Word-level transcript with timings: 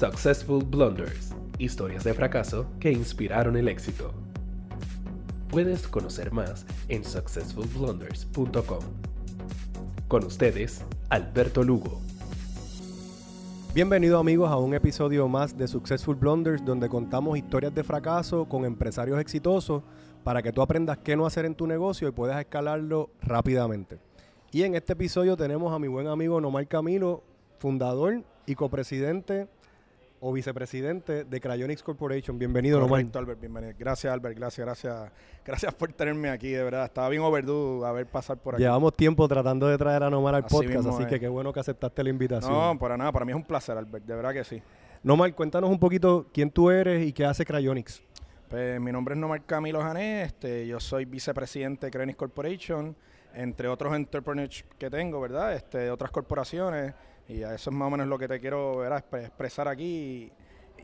Successful 0.00 0.64
Blunders, 0.64 1.34
historias 1.58 2.04
de 2.04 2.14
fracaso 2.14 2.64
que 2.80 2.90
inspiraron 2.90 3.54
el 3.58 3.68
éxito. 3.68 4.14
Puedes 5.50 5.86
conocer 5.86 6.32
más 6.32 6.64
en 6.88 7.04
successfulblunders.com. 7.04 8.78
Con 10.08 10.24
ustedes, 10.24 10.86
Alberto 11.10 11.62
Lugo. 11.62 12.00
Bienvenidos 13.74 14.18
amigos 14.18 14.50
a 14.50 14.56
un 14.56 14.72
episodio 14.72 15.28
más 15.28 15.58
de 15.58 15.68
Successful 15.68 16.16
Blunders 16.16 16.64
donde 16.64 16.88
contamos 16.88 17.36
historias 17.36 17.74
de 17.74 17.84
fracaso 17.84 18.46
con 18.46 18.64
empresarios 18.64 19.20
exitosos 19.20 19.82
para 20.24 20.42
que 20.42 20.50
tú 20.50 20.62
aprendas 20.62 20.96
qué 20.96 21.14
no 21.14 21.26
hacer 21.26 21.44
en 21.44 21.54
tu 21.54 21.66
negocio 21.66 22.08
y 22.08 22.12
puedas 22.12 22.40
escalarlo 22.40 23.10
rápidamente. 23.20 23.98
Y 24.50 24.62
en 24.62 24.76
este 24.76 24.94
episodio 24.94 25.36
tenemos 25.36 25.74
a 25.74 25.78
mi 25.78 25.88
buen 25.88 26.06
amigo 26.06 26.40
Nomar 26.40 26.66
Camilo, 26.68 27.22
fundador 27.58 28.22
y 28.46 28.54
copresidente 28.54 29.46
o 30.20 30.32
vicepresidente 30.32 31.24
de 31.24 31.40
Cryonics 31.40 31.82
Corporation. 31.82 32.38
Bienvenido, 32.38 32.78
Nomar. 32.78 33.04
Albert, 33.14 33.40
bienvenido. 33.40 33.72
Gracias, 33.78 34.12
Albert. 34.12 34.36
Gracias, 34.36 34.64
gracias. 34.66 35.10
Gracias 35.44 35.74
por 35.74 35.92
tenerme 35.92 36.28
aquí, 36.28 36.50
de 36.50 36.62
verdad. 36.62 36.84
Estaba 36.84 37.08
bien 37.08 37.22
overdue 37.22 37.86
haber 37.86 38.06
pasado 38.06 38.38
por 38.38 38.54
aquí. 38.54 38.62
Llevamos 38.62 38.94
tiempo 38.94 39.26
tratando 39.26 39.66
de 39.66 39.78
traer 39.78 40.02
a 40.02 40.10
Nomar 40.10 40.34
al 40.34 40.44
Así 40.44 40.54
podcast, 40.54 40.86
así 40.86 41.02
es. 41.02 41.08
que 41.08 41.20
qué 41.20 41.28
bueno 41.28 41.52
que 41.52 41.60
aceptaste 41.60 42.04
la 42.04 42.10
invitación. 42.10 42.52
No, 42.52 42.78
para 42.78 42.96
nada. 42.98 43.10
Para 43.12 43.24
mí 43.24 43.32
es 43.32 43.36
un 43.36 43.44
placer, 43.44 43.76
Albert. 43.76 44.04
De 44.04 44.14
verdad 44.14 44.32
que 44.34 44.44
sí. 44.44 44.62
Nomar, 45.02 45.34
cuéntanos 45.34 45.70
un 45.70 45.78
poquito 45.78 46.26
quién 46.32 46.50
tú 46.50 46.70
eres 46.70 47.06
y 47.06 47.12
qué 47.14 47.24
hace 47.24 47.46
Cryonics. 47.46 48.02
Pues 48.50 48.78
mi 48.78 48.92
nombre 48.92 49.14
es 49.14 49.20
Nomar 49.20 49.42
Camilo 49.46 49.80
Jané. 49.80 50.24
Este, 50.24 50.66
yo 50.66 50.80
soy 50.80 51.06
vicepresidente 51.06 51.86
de 51.86 51.90
Crenix 51.90 52.18
Corporation, 52.18 52.94
entre 53.32 53.68
otros 53.68 53.94
entrepreneurs 53.94 54.64
que 54.76 54.90
tengo, 54.90 55.18
¿verdad? 55.20 55.54
Este, 55.54 55.78
de 55.78 55.90
otras 55.90 56.10
corporaciones. 56.10 56.92
Y 57.30 57.42
a 57.44 57.54
eso 57.54 57.70
es 57.70 57.76
más 57.76 57.86
o 57.86 57.90
menos 57.90 58.08
lo 58.08 58.18
que 58.18 58.26
te 58.26 58.40
quiero 58.40 58.78
¿verdad? 58.78 59.04
Expre- 59.08 59.26
expresar 59.26 59.68
aquí. 59.68 60.32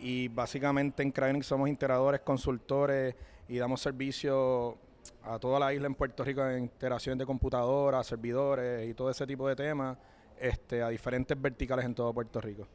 Y, 0.01 0.25
y 0.25 0.29
básicamente 0.29 1.03
en 1.03 1.11
Cryonics 1.11 1.47
somos 1.47 1.69
integradores, 1.69 2.21
consultores 2.21 3.15
y 3.49 3.59
damos 3.59 3.81
servicio 3.81 4.77
a 5.23 5.39
toda 5.39 5.59
la 5.59 5.73
isla 5.75 5.87
en 5.87 5.95
Puerto 5.95 6.25
Rico 6.25 6.47
en 6.47 6.65
integración 6.65 7.19
de 7.19 7.27
computadoras, 7.27 8.07
servidores 8.07 8.89
y 8.89 8.95
todo 8.95 9.11
ese 9.11 9.27
tipo 9.27 9.49
de 9.49 9.57
temas 9.57 9.97
este, 10.39 10.83
a 10.83 10.89
diferentes 10.89 11.41
verticales 11.41 11.85
en 11.85 11.95
todo 11.95 12.13
Puerto 12.13 12.41
Rico. 12.41 12.67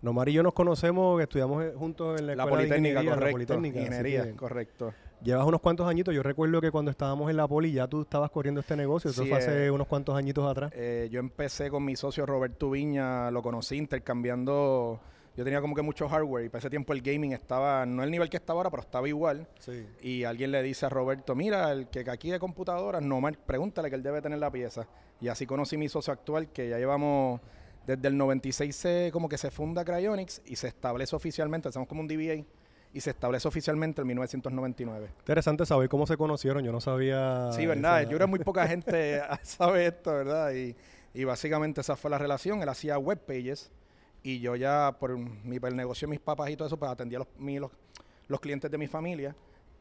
Nomar 0.00 0.28
y 0.28 0.32
yo 0.32 0.42
nos 0.42 0.52
conocemos, 0.52 1.20
estudiamos 1.22 1.62
eh, 1.64 1.72
juntos 1.76 2.18
en 2.20 2.26
la, 2.26 2.34
La 2.34 2.44
de 2.44 2.50
Politécnica, 2.50 3.04
correcto. 3.04 3.24
la 3.24 3.30
Politécnica, 3.32 3.80
ingeniería, 3.80 4.24
que 4.24 4.34
correcto. 4.34 4.94
Llevas 5.24 5.46
unos 5.46 5.60
cuantos 5.60 5.86
añitos. 5.86 6.14
Yo 6.14 6.22
recuerdo 6.22 6.60
que 6.60 6.70
cuando 6.70 6.90
estábamos 6.90 7.30
en 7.30 7.36
la 7.36 7.46
Poli 7.46 7.72
ya 7.72 7.86
tú 7.86 8.02
estabas 8.02 8.30
corriendo 8.30 8.60
este 8.60 8.76
negocio. 8.76 9.10
Eso 9.10 9.22
Sí, 9.22 9.28
fue 9.28 9.38
hace 9.38 9.66
eh, 9.66 9.70
unos 9.70 9.86
cuantos 9.86 10.16
añitos 10.16 10.50
atrás. 10.50 10.72
Eh, 10.74 11.08
yo 11.12 11.20
empecé 11.20 11.70
con 11.70 11.84
mi 11.84 11.94
socio 11.94 12.26
Roberto 12.26 12.70
Viña, 12.70 13.30
lo 13.30 13.42
conocí 13.42 13.76
intercambiando. 13.76 15.00
Yo 15.36 15.44
tenía 15.44 15.60
como 15.60 15.74
que 15.74 15.82
mucho 15.82 16.08
hardware 16.08 16.44
y 16.44 16.48
para 16.48 16.58
ese 16.58 16.68
tiempo 16.68 16.92
el 16.92 17.00
gaming 17.00 17.32
estaba, 17.32 17.86
no 17.86 18.02
el 18.02 18.10
nivel 18.10 18.28
que 18.28 18.36
está 18.36 18.52
ahora, 18.52 18.68
pero 18.68 18.82
estaba 18.82 19.08
igual. 19.08 19.48
Sí. 19.60 19.86
Y 20.02 20.24
alguien 20.24 20.50
le 20.50 20.62
dice 20.62 20.86
a 20.86 20.88
Roberto, 20.90 21.34
mira, 21.34 21.72
el 21.72 21.88
que 21.88 22.00
aquí 22.10 22.30
de 22.30 22.38
computadoras, 22.38 23.00
no 23.00 23.20
mal, 23.20 23.38
pregúntale 23.46 23.88
que 23.88 23.96
él 23.96 24.02
debe 24.02 24.20
tener 24.20 24.38
la 24.40 24.50
pieza. 24.50 24.86
Y 25.20 25.28
así 25.28 25.46
conocí 25.46 25.78
mi 25.78 25.88
socio 25.88 26.12
actual, 26.12 26.48
que 26.48 26.68
ya 26.68 26.78
llevamos 26.78 27.40
desde 27.86 28.08
el 28.08 28.16
96 28.16 28.76
se, 28.76 29.10
como 29.12 29.28
que 29.28 29.38
se 29.38 29.50
funda 29.50 29.84
Cryonics 29.84 30.42
y 30.46 30.56
se 30.56 30.68
establece 30.68 31.16
oficialmente, 31.16 31.68
hacemos 31.68 31.88
como 31.88 32.00
un 32.00 32.08
DBA, 32.08 32.44
y 32.94 33.00
se 33.00 33.10
establece 33.10 33.48
oficialmente 33.48 34.00
en 34.02 34.06
1999. 34.08 35.08
Interesante 35.20 35.64
saber 35.66 35.88
cómo 35.88 36.06
se 36.06 36.16
conocieron. 36.16 36.62
Yo 36.64 36.72
no 36.72 36.80
sabía. 36.80 37.50
Sí, 37.52 37.64
verdad. 37.66 38.00
esa- 38.02 38.10
Yo 38.10 38.16
creo 38.16 38.26
que 38.26 38.30
muy 38.30 38.38
poca 38.40 38.66
gente 38.66 39.20
sabe 39.42 39.86
esto, 39.86 40.12
¿verdad? 40.12 40.52
Y, 40.52 40.76
y 41.14 41.24
básicamente 41.24 41.80
esa 41.80 41.96
fue 41.96 42.10
la 42.10 42.18
relación. 42.18 42.62
Él 42.62 42.68
hacía 42.68 42.98
web 42.98 43.18
pages 43.18 43.70
y 44.22 44.40
yo 44.40 44.54
ya 44.56 44.96
por 45.00 45.16
mi 45.18 45.58
por 45.58 45.70
el 45.70 45.76
negocio 45.76 46.06
de 46.06 46.10
mis 46.10 46.20
papás 46.20 46.50
y 46.50 46.56
todo 46.56 46.66
eso, 46.68 46.76
pues 46.78 46.90
atendía 46.90 47.18
los, 47.20 47.28
mi- 47.38 47.58
los, 47.58 47.70
los 48.28 48.40
clientes 48.40 48.70
de 48.70 48.78
mi 48.78 48.86
familia 48.86 49.34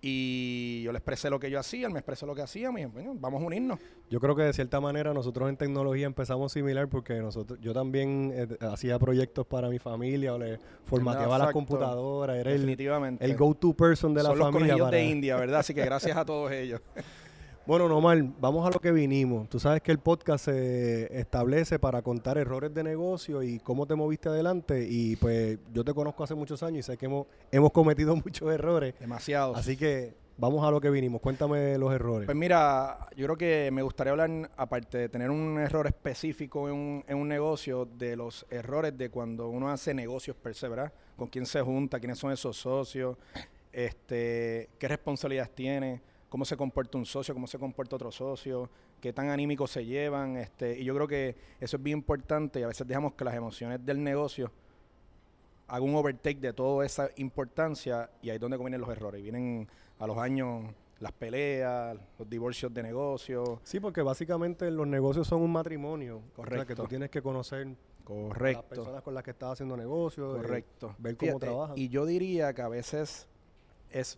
y 0.03 0.81
yo 0.83 0.91
le 0.91 0.97
expresé 0.97 1.29
lo 1.29 1.39
que 1.39 1.51
yo 1.51 1.59
hacía, 1.59 1.85
él 1.85 1.93
me 1.93 1.99
expresó 1.99 2.25
lo 2.25 2.33
que 2.33 2.41
hacía, 2.41 2.71
me 2.71 2.87
bueno, 2.87 3.13
vamos 3.19 3.41
a 3.43 3.45
unirnos. 3.45 3.79
Yo 4.09 4.19
creo 4.19 4.35
que 4.35 4.41
de 4.43 4.51
cierta 4.53 4.81
manera 4.81 5.13
nosotros 5.13 5.47
en 5.47 5.57
tecnología 5.57 6.07
empezamos 6.07 6.51
similar 6.51 6.87
porque 6.89 7.19
nosotros, 7.21 7.59
yo 7.61 7.71
también 7.73 8.31
eh, 8.35 8.47
hacía 8.61 8.97
proyectos 8.97 9.45
para 9.45 9.69
mi 9.69 9.77
familia 9.79 10.33
o 10.33 10.39
le 10.39 10.59
formateaba 10.85 11.37
las 11.37 11.51
computadoras. 11.51 12.35
Era 12.35 12.49
el, 12.51 12.57
Definitivamente. 12.57 13.23
el 13.23 13.35
go-to 13.35 13.73
person 13.73 14.13
de 14.13 14.23
la 14.23 14.29
Son 14.29 14.39
los 14.39 14.47
familia. 14.47 14.73
conejillos 14.73 14.87
para- 14.87 14.97
de 14.97 15.05
India, 15.05 15.35
¿verdad? 15.37 15.59
Así 15.59 15.73
que 15.73 15.85
gracias 15.85 16.17
a 16.17 16.25
todos 16.25 16.51
ellos. 16.51 16.81
Bueno, 17.67 17.87
Nomar, 17.87 18.23
vamos 18.39 18.65
a 18.65 18.71
lo 18.71 18.79
que 18.79 18.91
vinimos. 18.91 19.47
Tú 19.47 19.59
sabes 19.59 19.81
que 19.81 19.91
el 19.91 19.99
podcast 19.99 20.45
se 20.45 21.19
establece 21.19 21.77
para 21.77 22.01
contar 22.01 22.39
errores 22.39 22.73
de 22.73 22.83
negocio 22.83 23.43
y 23.43 23.59
cómo 23.59 23.85
te 23.85 23.93
moviste 23.93 24.29
adelante. 24.29 24.87
Y 24.89 25.15
pues 25.17 25.59
yo 25.71 25.83
te 25.83 25.93
conozco 25.93 26.23
hace 26.23 26.33
muchos 26.33 26.63
años 26.63 26.79
y 26.79 26.83
sé 26.83 26.97
que 26.97 27.05
hemos, 27.05 27.27
hemos 27.51 27.71
cometido 27.71 28.15
muchos 28.25 28.51
errores. 28.51 28.95
Demasiados. 28.99 29.55
Así 29.55 29.77
que 29.77 30.15
vamos 30.37 30.67
a 30.67 30.71
lo 30.71 30.81
que 30.81 30.89
vinimos. 30.89 31.21
Cuéntame 31.21 31.77
los 31.77 31.93
errores. 31.93 32.25
Pues 32.25 32.35
mira, 32.35 32.97
yo 33.15 33.27
creo 33.27 33.37
que 33.37 33.69
me 33.71 33.83
gustaría 33.83 34.11
hablar, 34.11 34.49
aparte 34.57 34.97
de 34.97 35.09
tener 35.09 35.29
un 35.29 35.59
error 35.59 35.85
específico 35.85 36.67
en 36.67 36.73
un, 36.73 37.03
en 37.07 37.15
un 37.15 37.27
negocio, 37.27 37.85
de 37.85 38.15
los 38.15 38.43
errores 38.49 38.97
de 38.97 39.11
cuando 39.11 39.49
uno 39.49 39.69
hace 39.69 39.93
negocios 39.93 40.35
per 40.35 40.55
se, 40.55 40.67
¿verdad? 40.67 40.91
Con 41.15 41.27
quién 41.27 41.45
se 41.45 41.61
junta, 41.61 41.99
quiénes 41.99 42.17
son 42.17 42.31
esos 42.31 42.57
socios, 42.57 43.17
este, 43.71 44.69
qué 44.79 44.87
responsabilidades 44.87 45.53
tiene, 45.53 46.01
cómo 46.31 46.45
se 46.45 46.55
comporta 46.55 46.97
un 46.97 47.05
socio, 47.05 47.33
cómo 47.33 47.45
se 47.45 47.59
comporta 47.59 47.97
otro 47.97 48.09
socio, 48.09 48.69
qué 49.01 49.11
tan 49.11 49.27
anímicos 49.29 49.69
se 49.69 49.85
llevan. 49.85 50.37
Este, 50.37 50.79
y 50.79 50.85
yo 50.85 50.95
creo 50.95 51.05
que 51.05 51.35
eso 51.59 51.75
es 51.75 51.83
bien 51.83 51.97
importante 51.97 52.61
y 52.61 52.63
a 52.63 52.67
veces 52.67 52.87
dejamos 52.87 53.15
que 53.15 53.25
las 53.25 53.35
emociones 53.35 53.85
del 53.85 54.01
negocio 54.01 54.49
haga 55.67 55.83
un 55.83 55.93
overtake 55.93 56.39
de 56.39 56.53
toda 56.53 56.85
esa 56.85 57.09
importancia 57.17 58.09
y 58.21 58.29
ahí 58.29 58.35
es 58.35 58.41
donde 58.41 58.57
vienen 58.57 58.79
los 58.79 58.89
errores. 58.89 59.21
Vienen 59.21 59.67
a 59.99 60.07
los 60.07 60.17
años 60.17 60.73
las 60.99 61.11
peleas, 61.11 61.97
los 62.17 62.29
divorcios 62.29 62.73
de 62.73 62.81
negocios. 62.81 63.59
Sí, 63.63 63.81
porque 63.81 64.01
básicamente 64.01 64.71
los 64.71 64.87
negocios 64.87 65.27
son 65.27 65.41
un 65.41 65.51
matrimonio. 65.51 66.17
O 66.17 66.21
sea, 66.21 66.45
que 66.45 66.49
Correcto. 66.59 66.83
tú 66.83 66.87
tienes 66.87 67.09
que 67.09 67.21
conocer 67.21 67.67
a 67.67 67.69
las 67.69 67.77
Correcto. 68.05 68.63
personas 68.69 69.01
con 69.01 69.13
las 69.13 69.23
que 69.25 69.31
estás 69.31 69.51
haciendo 69.51 69.75
negocios. 69.75 70.37
eh, 70.37 70.41
Correcto. 70.41 70.95
ver 70.97 71.17
cómo 71.17 71.31
Fíjate, 71.31 71.45
trabajan. 71.45 71.77
Y 71.77 71.89
yo 71.89 72.05
diría 72.05 72.53
que 72.53 72.61
a 72.61 72.69
veces 72.69 73.27
es 73.89 74.17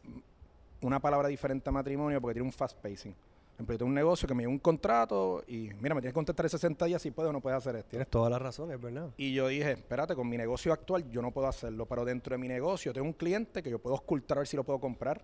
una 0.87 0.99
palabra 0.99 1.27
diferente 1.27 1.69
a 1.69 1.71
matrimonio 1.71 2.19
porque 2.21 2.35
tiene 2.35 2.47
un 2.47 2.53
fast 2.53 2.77
pacing. 2.77 3.15
Ejemplo, 3.55 3.75
yo 3.75 3.77
tengo 3.77 3.89
un 3.89 3.95
negocio 3.95 4.27
que 4.27 4.33
me 4.33 4.43
dio 4.43 4.49
un 4.49 4.57
contrato 4.57 5.43
y 5.47 5.69
mira, 5.79 5.93
me 5.93 6.01
tienes 6.01 6.11
que 6.11 6.15
contestar 6.15 6.45
en 6.45 6.49
60 6.49 6.85
días 6.85 7.01
si 7.01 7.11
puedes 7.11 7.29
o 7.29 7.33
no 7.33 7.39
puedes 7.39 7.57
hacer 7.57 7.75
esto. 7.75 7.89
Tienes 7.91 8.07
toda 8.07 8.29
la 8.29 8.39
razón, 8.39 8.71
es 8.71 8.81
verdad. 8.81 9.11
Y 9.15 9.33
yo 9.33 9.47
dije, 9.47 9.73
espérate, 9.73 10.15
con 10.15 10.27
mi 10.27 10.37
negocio 10.37 10.73
actual 10.73 11.09
yo 11.11 11.21
no 11.21 11.31
puedo 11.31 11.47
hacerlo, 11.47 11.85
pero 11.85 12.03
dentro 12.03 12.33
de 12.33 12.39
mi 12.39 12.47
negocio 12.47 12.91
tengo 12.93 13.05
un 13.05 13.13
cliente 13.13 13.61
que 13.61 13.69
yo 13.69 13.77
puedo 13.77 13.95
ocultar 13.95 14.39
a 14.39 14.41
ver 14.41 14.47
si 14.47 14.57
lo 14.57 14.63
puedo 14.63 14.79
comprar. 14.79 15.23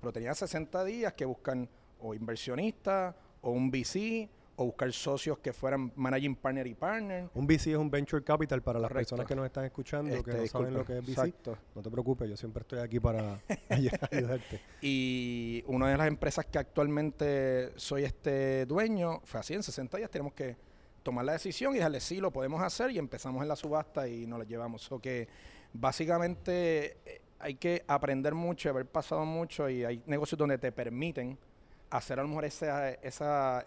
Pero 0.00 0.12
tenía 0.12 0.34
60 0.34 0.84
días 0.84 1.12
que 1.12 1.26
buscan 1.26 1.68
o 2.00 2.14
inversionistas 2.14 3.14
o 3.42 3.50
un 3.50 3.70
VC 3.70 4.28
o 4.58 4.64
buscar 4.64 4.90
socios 4.92 5.38
que 5.38 5.52
fueran 5.52 5.92
managing 5.96 6.34
partner 6.34 6.66
y 6.66 6.74
partner. 6.74 7.28
Un 7.34 7.46
VC 7.46 7.72
es 7.72 7.76
un 7.76 7.90
venture 7.90 8.24
capital 8.24 8.62
para 8.62 8.78
las 8.78 8.88
Correcto. 8.88 9.10
personas 9.10 9.26
que 9.28 9.36
nos 9.36 9.44
están 9.46 9.64
escuchando, 9.66 10.10
que 10.10 10.16
Este, 10.18 10.32
no 10.34 10.42
disculpa. 10.42 10.64
saben 10.66 10.78
lo 10.78 10.84
que 10.84 10.92
es 10.98 11.02
VC. 11.02 11.10
Exacto. 11.10 11.58
No 11.74 11.82
te 11.82 11.90
preocupes, 11.90 12.28
yo 12.30 12.36
siempre 12.36 12.62
estoy 12.62 12.78
aquí 12.78 12.98
para 12.98 13.38
ay- 13.68 13.90
ayudarte. 14.10 14.60
Y 14.80 15.62
una 15.66 15.88
de 15.90 15.96
las 15.98 16.08
empresas 16.08 16.46
que 16.46 16.58
actualmente 16.58 17.72
soy 17.78 18.04
este 18.04 18.64
dueño 18.66 19.20
fue 19.24 19.40
así, 19.40 19.52
en 19.54 19.62
60 19.62 19.96
días 19.98 20.10
tenemos 20.10 20.32
que 20.32 20.56
tomar 21.02 21.24
la 21.26 21.32
decisión 21.32 21.72
y 21.74 21.76
dejarle 21.76 22.00
sí, 22.00 22.18
lo 22.18 22.30
podemos 22.32 22.62
hacer 22.62 22.90
y 22.90 22.98
empezamos 22.98 23.42
en 23.42 23.48
la 23.48 23.56
subasta 23.56 24.08
y 24.08 24.26
nos 24.26 24.38
la 24.38 24.44
llevamos. 24.46 24.90
O 24.90 24.98
que 24.98 25.28
básicamente 25.74 26.96
eh, 27.06 27.20
hay 27.38 27.54
que 27.54 27.84
aprender 27.86 28.34
mucho, 28.34 28.70
haber 28.70 28.86
pasado 28.86 29.24
mucho 29.24 29.68
y 29.68 29.84
hay 29.84 30.02
negocios 30.06 30.38
donde 30.38 30.58
te 30.58 30.72
permiten 30.72 31.38
hacer 31.90 32.18
a 32.18 32.22
lo 32.22 32.28
mejor 32.28 32.44
esa, 32.44 32.90
esa 32.90 33.64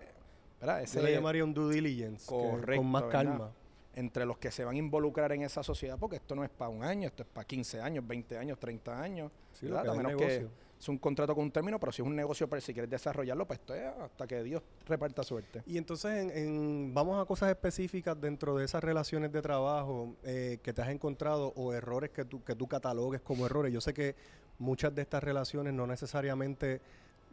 ¿verdad? 0.59 0.85
Yo 0.85 1.01
le 1.01 1.11
llamaría 1.13 1.43
un 1.43 1.53
due 1.53 1.73
diligence, 1.73 2.25
Correcto, 2.27 2.81
con 2.81 2.91
más 2.91 3.03
¿verdad? 3.03 3.23
calma. 3.23 3.51
entre 3.95 4.25
los 4.25 4.37
que 4.37 4.51
se 4.51 4.63
van 4.63 4.75
a 4.75 4.79
involucrar 4.79 5.31
en 5.33 5.41
esa 5.43 5.61
sociedad, 5.63 5.97
porque 5.99 6.17
esto 6.17 6.35
no 6.35 6.43
es 6.43 6.49
para 6.49 6.69
un 6.69 6.83
año, 6.83 7.07
esto 7.07 7.23
es 7.23 7.29
para 7.29 7.45
15 7.45 7.81
años, 7.81 8.05
20 8.07 8.37
años, 8.37 8.59
30 8.59 9.01
años. 9.01 9.31
Sí, 9.53 9.65
¿verdad? 9.65 9.83
que 9.83 9.89
A 9.89 9.93
menos 9.93 10.15
que 10.15 10.47
es 10.79 10.87
un 10.87 10.97
contrato 10.97 11.35
con 11.35 11.43
un 11.43 11.51
término, 11.51 11.77
pero 11.77 11.91
si 11.91 12.01
es 12.01 12.07
un 12.07 12.15
negocio, 12.15 12.47
pero 12.47 12.61
si 12.61 12.71
quieres 12.73 12.89
desarrollarlo, 12.89 13.45
pues 13.45 13.59
esto 13.59 13.73
es 13.75 13.83
hasta 13.85 14.25
que 14.25 14.41
Dios 14.43 14.63
reparta 14.85 15.23
suerte. 15.23 15.61
Y 15.65 15.77
entonces 15.77 16.11
en, 16.11 16.29
en- 16.31 16.93
vamos 16.93 17.21
a 17.21 17.25
cosas 17.25 17.49
específicas 17.49 18.19
dentro 18.21 18.55
de 18.55 18.63
esas 18.63 18.81
relaciones 18.81 19.33
de 19.33 19.41
trabajo 19.41 20.15
eh, 20.23 20.59
que 20.63 20.71
te 20.71 20.81
has 20.81 20.87
encontrado 20.89 21.51
o 21.57 21.73
errores 21.73 22.11
que 22.11 22.23
tú, 22.23 22.41
que 22.45 22.55
tú 22.55 22.65
catalogues 22.67 23.19
como 23.19 23.45
errores. 23.45 23.73
Yo 23.73 23.81
sé 23.81 23.93
que 23.93 24.15
muchas 24.57 24.95
de 24.95 25.01
estas 25.01 25.21
relaciones 25.21 25.73
no 25.73 25.85
necesariamente 25.85 26.79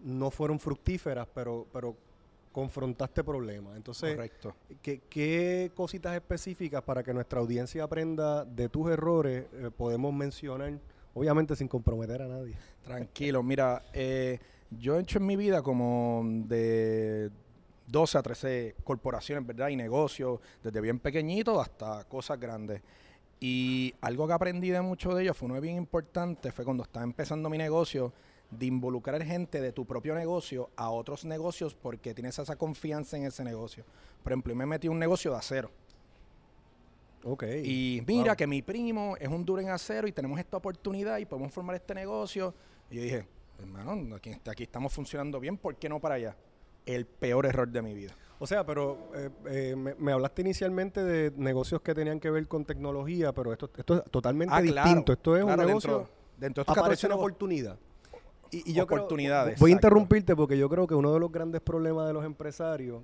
no 0.02 0.32
fueron 0.32 0.58
fructíferas, 0.58 1.28
pero, 1.32 1.68
pero 1.72 1.96
confrontaste 2.56 3.22
problemas. 3.22 3.76
Entonces, 3.76 4.14
Correcto. 4.14 4.56
¿qué, 4.80 5.02
qué 5.10 5.70
cositas 5.74 6.14
específicas 6.14 6.82
para 6.82 7.02
que 7.02 7.12
nuestra 7.12 7.38
audiencia 7.38 7.84
aprenda 7.84 8.46
de 8.46 8.70
tus 8.70 8.90
errores 8.90 9.44
eh, 9.52 9.70
podemos 9.76 10.14
mencionar? 10.14 10.72
Obviamente 11.12 11.54
sin 11.54 11.68
comprometer 11.68 12.22
a 12.22 12.28
nadie. 12.28 12.54
Tranquilo, 12.82 13.42
mira, 13.42 13.82
eh, 13.92 14.38
yo 14.70 14.96
he 14.96 15.02
hecho 15.02 15.18
en 15.18 15.26
mi 15.26 15.36
vida 15.36 15.60
como 15.60 16.22
de 16.46 17.30
12 17.88 18.16
a 18.16 18.22
13 18.22 18.76
corporaciones, 18.82 19.46
¿verdad? 19.46 19.68
Y 19.68 19.76
negocios, 19.76 20.40
desde 20.64 20.80
bien 20.80 20.98
pequeñito 20.98 21.60
hasta 21.60 22.04
cosas 22.04 22.40
grandes. 22.40 22.80
Y 23.38 23.94
algo 24.00 24.26
que 24.26 24.32
aprendí 24.32 24.70
de 24.70 24.80
mucho 24.80 25.14
de 25.14 25.24
ellos 25.24 25.36
fue 25.36 25.50
uno 25.50 25.60
bien 25.60 25.76
importante, 25.76 26.50
fue 26.52 26.64
cuando 26.64 26.84
estaba 26.84 27.04
empezando 27.04 27.50
mi 27.50 27.58
negocio, 27.58 28.14
de 28.50 28.66
involucrar 28.66 29.22
gente 29.24 29.60
de 29.60 29.72
tu 29.72 29.84
propio 29.84 30.14
negocio 30.14 30.70
a 30.76 30.90
otros 30.90 31.24
negocios 31.24 31.74
porque 31.74 32.14
tienes 32.14 32.38
esa 32.38 32.56
confianza 32.56 33.16
en 33.16 33.24
ese 33.24 33.42
negocio. 33.44 33.84
Por 34.22 34.32
ejemplo, 34.32 34.52
yo 34.52 34.56
me 34.56 34.66
metí 34.66 34.86
en 34.86 34.92
un 34.92 34.98
negocio 34.98 35.32
de 35.32 35.36
acero. 35.38 35.70
Ok. 37.24 37.44
Y 37.64 38.02
mira 38.06 38.32
Wow. 38.32 38.36
que 38.36 38.46
mi 38.46 38.62
primo 38.62 39.16
es 39.18 39.28
un 39.28 39.44
duro 39.44 39.60
en 39.60 39.70
acero 39.70 40.06
y 40.06 40.12
tenemos 40.12 40.38
esta 40.38 40.56
oportunidad 40.58 41.18
y 41.18 41.24
podemos 41.24 41.52
formar 41.52 41.74
este 41.76 41.94
negocio. 41.94 42.54
Y 42.90 42.96
yo 42.96 43.02
dije, 43.02 43.26
hermano, 43.58 44.14
aquí, 44.14 44.32
aquí 44.48 44.62
estamos 44.62 44.92
funcionando 44.92 45.40
bien, 45.40 45.56
¿por 45.56 45.74
qué 45.76 45.88
no 45.88 45.98
para 46.00 46.14
allá? 46.16 46.36
El 46.84 47.04
peor 47.04 47.46
error 47.46 47.68
de 47.68 47.82
mi 47.82 47.94
vida. 47.94 48.14
O 48.38 48.46
sea, 48.46 48.64
pero 48.64 49.10
eh, 49.14 49.30
eh, 49.46 49.74
me, 49.76 49.94
me 49.96 50.12
hablaste 50.12 50.42
inicialmente 50.42 51.02
de 51.02 51.32
negocios 51.36 51.80
que 51.80 51.94
tenían 51.94 52.20
que 52.20 52.30
ver 52.30 52.46
con 52.46 52.64
tecnología, 52.64 53.32
pero 53.32 53.52
esto, 53.52 53.70
esto 53.76 53.96
es 53.96 54.10
totalmente 54.10 54.54
Ah, 54.54 54.62
claro, 54.62 54.88
distinto. 54.88 55.12
Esto 55.14 55.36
es 55.36 55.42
claro, 55.44 55.62
un 55.62 55.66
negocio. 55.66 55.90
Dentro, 55.98 56.10
dentro 56.38 56.60
de 56.60 56.62
estos 56.62 56.78
aparece 56.78 57.00
14 57.02 57.06
una 57.08 57.16
oportunidad. 57.16 57.78
Y, 58.50 58.70
y 58.70 58.74
yo 58.74 58.86
creo- 58.86 58.98
Oportunidades, 59.00 59.58
voy 59.58 59.70
a 59.72 59.74
interrumpirte 59.74 60.34
porque 60.36 60.56
yo 60.58 60.68
creo 60.68 60.86
que 60.86 60.94
uno 60.94 61.12
de 61.12 61.20
los 61.20 61.30
grandes 61.32 61.60
problemas 61.60 62.06
de 62.06 62.12
los 62.12 62.24
empresarios 62.24 63.02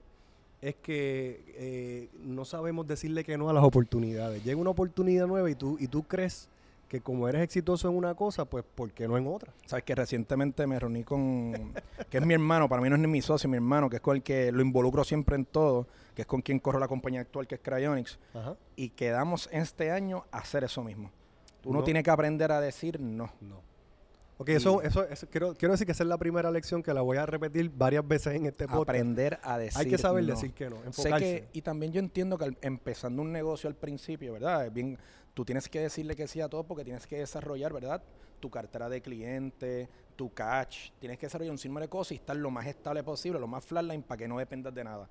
es 0.61 0.77
que 0.77 1.45
eh, 1.57 2.09
no 2.23 2.45
sabemos 2.45 2.87
decirle 2.87 3.25
que 3.25 3.37
no 3.37 3.51
a 3.51 3.53
las 3.53 3.65
oportunidades. 3.65 4.45
Llega 4.45 4.61
una 4.61 4.71
oportunidad 4.71 5.27
nueva 5.27 5.51
y 5.51 5.55
tú, 5.57 5.77
y 5.81 5.89
tú 5.89 6.05
crees 6.05 6.49
que 6.89 7.01
como 7.01 7.27
eres 7.29 7.41
exitoso 7.43 7.89
en 7.89 7.97
una 7.97 8.15
cosa, 8.15 8.45
pues 8.45 8.65
¿por 8.75 8.93
qué 8.93 9.09
no 9.09 9.17
en 9.17 9.27
otra? 9.27 9.53
Sabes 9.67 9.83
que 9.85 9.95
recientemente 9.95 10.67
me 10.67 10.79
reuní 10.79 11.03
con, 11.05 11.73
que 12.11 12.19
es 12.19 12.27
mi 12.27 12.35
hermano, 12.35 12.69
para 12.69 12.83
mí 12.83 12.89
no 12.91 12.97
es 12.97 13.01
ni 13.01 13.09
mi 13.09 13.23
socio, 13.23 13.49
mi 13.49 13.57
hermano, 13.57 13.89
que 13.89 13.97
es 13.97 14.03
con 14.03 14.17
el 14.17 14.23
que 14.23 14.53
lo 14.53 14.61
involucro 14.63 15.03
siempre 15.03 15.35
en 15.37 15.47
todo, 15.47 15.87
que 16.15 16.23
es 16.23 16.29
con 16.29 16.43
quien 16.43 16.59
corro 16.61 16.79
la 16.79 16.89
compañía 16.89 17.23
actual, 17.23 17.47
que 17.47 17.55
es 17.55 17.61
Cryonics, 17.63 18.19
Ajá. 18.35 18.55
y 18.77 18.91
quedamos 18.91 19.49
este 19.53 19.91
año 19.91 20.25
a 20.31 20.39
hacer 20.41 20.65
eso 20.65 20.85
mismo. 20.85 21.11
Uno 21.65 21.79
No. 21.79 21.85
tiene 21.85 22.03
que 22.03 22.11
aprender 22.11 22.53
a 22.53 22.61
decir 22.61 23.01
no. 23.01 23.31
No. 23.41 23.63
Ok, 24.39 24.49
eso, 24.49 24.83
eso, 24.83 25.05
eso- 25.05 25.27
quiero, 25.31 25.55
quiero 25.55 25.73
decir 25.73 25.87
que 25.87 25.93
esa 25.93 26.03
es 26.03 26.09
la 26.09 26.19
primera 26.19 26.51
lección 26.51 26.83
que 26.83 26.93
la 26.93 27.01
voy 27.03 27.17
a 27.17 27.27
repetir 27.27 27.71
varias 27.71 28.07
veces 28.07 28.35
en 28.35 28.47
este 28.47 28.67
podcast. 28.67 28.89
Aprender 28.89 29.39
a 29.43 29.59
decir 29.59 29.79
Hay 29.81 29.89
que 29.89 29.99
saber 29.99 30.25
no. 30.25 30.31
decir 30.35 30.53
que 30.53 30.69
no, 30.69 30.77
Sé 30.81 30.87
enfocarse. 30.87 31.19
que, 31.25 31.49
y 31.53 31.63
también 31.63 31.93
yo 31.93 32.01
entiendo 32.01 32.37
que 32.39 32.45
al- 32.47 32.59
empezando 32.61 33.23
un 33.23 33.31
negocio 33.31 33.69
al 33.69 33.77
principio, 33.77 34.33
¿verdad? 34.33 34.67
Es 34.67 34.73
bien, 34.73 34.99
tú 35.35 35.45
tienes 35.45 35.69
que 35.69 35.81
decirle 35.81 36.17
que 36.17 36.27
sí 36.27 36.41
a 36.41 36.49
todo 36.49 36.65
porque 36.65 36.83
tienes 36.85 37.07
que 37.07 37.19
desarrollar, 37.19 37.73
¿verdad? 37.73 38.03
Tu 38.41 38.51
cartera 38.51 38.89
de 38.89 39.01
cliente, 39.01 39.89
tu 40.17 40.33
catch, 40.33 40.91
tienes 40.99 41.19
que 41.19 41.27
desarrollar 41.27 41.53
un 41.53 41.59
sinnúmero 41.59 41.85
de 41.87 41.91
cosas 41.91 42.13
y 42.13 42.15
estar 42.17 42.35
lo 42.37 42.51
más 42.51 42.67
estable 42.67 43.05
posible, 43.05 43.39
lo 43.39 43.47
más 43.47 43.65
flatline 43.65 44.03
para 44.03 44.19
que 44.19 44.27
no 44.29 44.39
dependas 44.39 44.75
de 44.75 44.83
nada. 44.83 45.09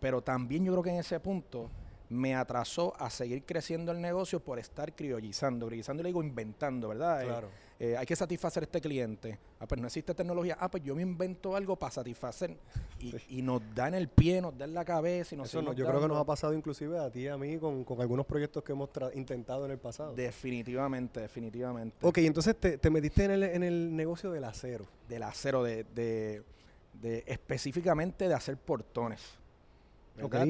Pero 0.00 0.20
también 0.22 0.64
yo 0.64 0.72
creo 0.72 0.82
que 0.82 0.90
en 0.90 0.96
ese 0.96 1.18
punto 1.20 1.70
me 2.08 2.34
atrasó 2.36 2.94
a 3.00 3.10
seguir 3.10 3.44
creciendo 3.44 3.90
el 3.92 4.00
negocio 4.00 4.38
por 4.40 4.58
estar 4.58 4.94
criollizando. 4.94 5.66
Criollizando 5.66 6.02
le 6.02 6.08
digo 6.10 6.22
inventando, 6.22 6.88
¿verdad? 6.88 7.22
Eh, 7.22 7.26
Claro. 7.26 7.48
eh, 7.80 7.96
hay 7.96 8.06
que 8.06 8.14
satisfacer 8.14 8.62
a 8.62 8.66
este 8.66 8.80
cliente. 8.80 9.38
Ah, 9.58 9.66
pues 9.66 9.80
no 9.80 9.86
existe 9.88 10.14
tecnología. 10.14 10.56
Ah, 10.60 10.70
pues 10.70 10.82
yo 10.84 10.94
me 10.94 11.02
invento 11.02 11.56
algo 11.56 11.74
para 11.76 11.90
satisfacer. 11.92 12.56
Y, 13.00 13.14
y 13.38 13.42
nos 13.42 13.60
dan 13.74 13.94
el 13.94 14.08
pie, 14.08 14.40
nos 14.40 14.56
dan 14.56 14.72
la 14.72 14.84
cabeza 14.84 15.34
y 15.34 15.38
nos 15.38 15.48
Eso 15.48 15.60
no- 15.62 15.72
yo 15.72 15.84
creo 15.86 16.00
que 16.00 16.08
nos 16.08 16.18
ha 16.18 16.24
pasado 16.24 16.54
inclusive 16.54 16.98
a 16.98 17.10
ti 17.10 17.20
y 17.22 17.28
a 17.28 17.36
mí 17.36 17.58
con, 17.58 17.82
con 17.84 18.00
algunos 18.00 18.24
proyectos 18.24 18.62
que 18.62 18.72
hemos 18.72 18.90
intentado 19.14 19.64
en 19.64 19.72
el 19.72 19.78
pasado. 19.78 20.14
Definitivamente, 20.14 21.20
definitivamente. 21.20 22.06
ok, 22.06 22.18
entonces 22.18 22.54
te, 22.56 22.78
te 22.78 22.88
metiste 22.90 23.24
en 23.24 23.30
el, 23.32 23.42
en 23.42 23.62
el 23.64 23.96
negocio 23.96 24.30
del 24.30 24.44
acero. 24.44 24.86
Del 25.08 25.24
acero, 25.24 25.62
de, 25.64 25.84
de, 25.94 26.42
de- 26.94 27.24
específicamente 27.26 28.28
de 28.28 28.34
hacer 28.34 28.56
portones. 28.56 29.22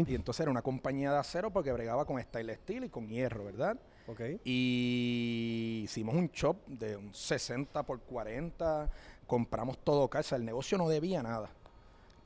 Y 0.06 0.14
entonces 0.14 0.40
era 0.40 0.50
una 0.50 0.62
compañía 0.62 1.12
de 1.12 1.18
acero 1.18 1.50
porque 1.50 1.72
bregaba 1.72 2.04
con 2.04 2.20
style 2.20 2.54
steel 2.54 2.84
y 2.84 2.88
con 2.88 3.08
hierro, 3.08 3.44
¿verdad? 3.44 3.76
Ok. 4.06 4.20
Y 4.44 5.82
hicimos 5.84 6.14
un 6.14 6.28
shop 6.28 6.56
de 6.66 6.96
un 6.96 7.12
60 7.12 7.82
por 7.82 8.00
40, 8.00 8.88
compramos 9.26 9.78
todo 9.78 10.08
casa, 10.08 10.36
el 10.36 10.44
negocio 10.44 10.78
no 10.78 10.88
debía 10.88 11.22
nada. 11.22 11.50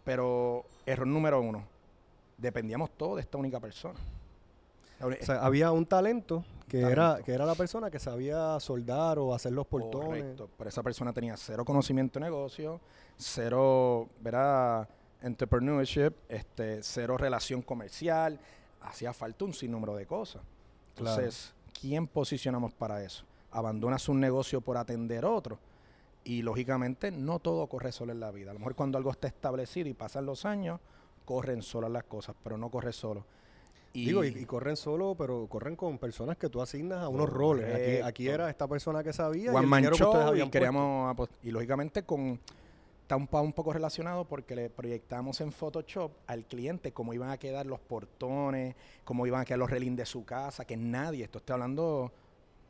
Pero 0.05 0.67
error 0.87 1.07
número 1.07 1.41
uno, 1.41 1.65
dependíamos 2.37 2.91
todo 2.97 3.17
de 3.17 3.23
esta 3.23 3.39
única 3.39 3.61
persona. 3.61 3.99
O 5.01 5.25
sea, 5.25 5.43
había 5.43 5.73
un 5.73 5.87
talento 5.87 6.45
que, 6.69 6.83
Talento. 6.83 7.01
Era, 7.01 7.23
que 7.25 7.33
era 7.33 7.47
la 7.47 7.55
persona 7.55 7.91
que 7.91 7.99
sabía 7.99 8.61
soldar 8.61 9.19
o 9.19 9.35
hacer 9.35 9.53
los 9.53 9.67
portones. 9.67 10.07
Correcto, 10.07 10.49
pero 10.59 10.69
esa 10.69 10.83
persona 10.83 11.13
tenía 11.13 11.37
cero 11.37 11.65
conocimiento 11.65 12.19
de 12.19 12.27
negocio, 12.27 12.81
cero, 13.17 14.09
¿verdad? 14.21 14.89
Entrepreneurship, 15.23 16.13
este, 16.29 16.83
cero 16.83 17.17
relación 17.17 17.63
comercial, 17.63 18.39
hacía 18.83 19.13
falta 19.13 19.45
un 19.45 19.55
sinnúmero 19.55 19.95
de 19.95 20.07
cosas. 20.07 20.43
Claro. 20.95 21.11
Entonces, 21.17 21.53
¿quién 21.81 22.07
posicionamos 22.07 22.73
para 22.73 23.03
eso? 23.03 23.25
Abandonas 23.53 24.09
un 24.09 24.21
negocio 24.21 24.61
por 24.61 24.77
atender 24.77 25.25
otro. 25.25 25.59
Y 26.23 26.43
lógicamente 26.43 27.11
no 27.11 27.39
todo 27.39 27.67
corre 27.67 27.93
solo 27.93 28.13
en 28.13 28.21
la 28.21 28.31
vida. 28.31 28.51
A 28.51 28.55
lo 28.55 28.61
mejor 28.61 28.75
cuando 28.75 28.99
algo 28.99 29.11
está 29.11 29.27
establecido 29.27 29.89
y 29.89 29.95
pasan 29.95 30.27
los 30.27 30.45
años, 30.45 30.79
corren 31.25 31.63
solas 31.63 31.91
las 31.91 32.05
cosas, 32.05 32.37
pero 32.43 32.59
no 32.59 32.69
corre 32.71 32.93
solo. 32.93 33.25
Y, 33.93 34.07
Digo, 34.07 34.23
y, 34.23 34.29
y 34.29 34.45
corren 34.45 34.77
solo, 34.77 35.17
pero 35.19 35.47
corren 35.49 35.75
con 35.75 35.99
personas 35.99 36.37
que 36.37 36.49
tú 36.49 36.63
asignas 36.63 36.99
a 37.03 37.09
unos 37.09 37.29
roles. 37.29 38.05
Aquí, 38.05 38.29
era 38.29 38.49
esta 38.49 38.69
persona 38.69 39.03
que 39.03 39.13
sabía 39.13 39.47
y 39.47 39.49
One 39.49 39.61
el 39.61 39.67
Man 39.67 39.81
dinero 39.81 39.97
que 39.97 39.99
Show 39.99 40.11
ustedes 40.11 40.27
y 40.27 40.31
habían 40.31 40.51
queríamos 40.51 41.17
apost- 41.17 41.31
y 41.43 41.51
lógicamente 41.51 42.05
con 42.05 42.39
está 43.11 43.17
un, 43.17 43.47
un 43.47 43.53
poco 43.53 43.73
relacionado 43.73 44.25
porque 44.25 44.55
le 44.55 44.71
proyectamos 44.71 45.41
en 45.41 45.51
Photoshop 45.51 46.13
al 46.29 46.45
cliente 46.45 46.93
cómo 46.93 47.13
iban 47.13 47.31
a 47.31 47.39
quedar 47.39 47.67
los 47.67 47.81
portones, 47.81 48.77
cómo 49.05 49.27
iban 49.27 49.41
a 49.41 49.45
quedar 49.45 49.59
los 49.59 49.69
relings 49.69 49.97
de 49.97 50.07
su 50.07 50.25
casa, 50.25 50.65
que 50.65 50.77
nadie, 50.77 51.25
esto 51.25 51.39
estoy 51.39 51.55
hablando 51.55 52.13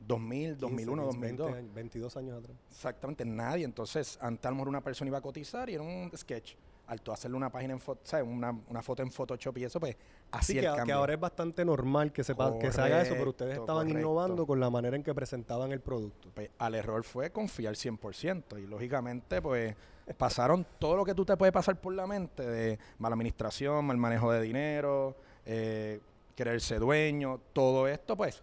2000, 0.01 0.49
puestos. 0.49 0.71
2001, 0.71 1.03
15, 1.03 1.19
20 1.19 1.37
2002. 1.37 1.59
años, 1.59 1.75
22 1.75 2.17
años 2.17 2.39
atrás. 2.39 2.57
Exactamente, 2.71 3.25
nadie. 3.27 3.65
Entonces, 3.67 4.19
antes 4.23 4.47
a 4.47 4.49
lo 4.49 4.57
mejor 4.57 4.69
una 4.69 4.81
persona 4.83 5.09
iba 5.09 5.19
a 5.19 5.21
cotizar 5.21 5.69
y 5.69 5.75
era 5.75 5.83
un 5.83 6.11
sketch. 6.17 6.55
Al 6.91 7.01
tú 7.01 7.13
hacerle 7.13 7.37
una 7.37 7.51
página 7.53 7.73
en 7.73 7.79
foto, 7.81 8.01
¿sabes? 8.03 8.27
Una, 8.27 8.51
una 8.69 8.83
foto 8.83 9.01
en 9.03 9.13
Photoshop 9.13 9.57
y 9.59 9.65
eso, 9.65 9.79
pues 9.79 9.97
así 10.33 10.59
el 10.59 10.67
que, 10.85 10.91
ahora 10.93 11.15
es 11.15 11.21
bastante 11.21 11.65
normal 11.65 12.13
que 12.13 12.25
se, 12.25 12.35
pa- 12.35 12.59
que 12.59 12.73
se 12.73 12.81
haga 12.81 13.01
eso, 13.03 13.15
pero 13.15 13.31
ustedes 13.31 13.51
Correcto, 13.51 13.63
estaban 13.63 13.87
correcto. 13.87 14.01
innovando 14.01 14.45
con 14.45 14.59
la 14.59 14.71
manera 14.71 14.97
en 14.97 15.05
que 15.05 15.15
presentaban 15.15 15.71
el 15.71 15.81
producto. 15.81 16.31
Pues, 16.35 16.51
al 16.59 16.75
error 16.75 17.05
fue 17.05 17.31
confiar 17.31 17.77
100%. 17.77 18.59
Y 18.61 18.67
lógicamente, 18.67 19.41
pues 19.41 19.77
pasaron 20.19 20.67
todo 20.81 20.97
lo 20.97 21.05
que 21.05 21.15
tú 21.15 21.25
te 21.25 21.37
puede 21.37 21.53
pasar 21.53 21.81
por 21.81 21.95
la 21.95 22.09
mente 22.09 22.43
de 22.43 22.77
mala 22.99 23.15
administración, 23.15 23.85
mal 23.85 23.97
manejo 23.97 24.33
de 24.33 24.41
dinero, 24.43 25.15
eh, 25.47 26.01
quererse 26.35 26.81
dueño, 26.81 27.41
todo 27.53 27.87
esto, 27.87 28.17
pues 28.17 28.43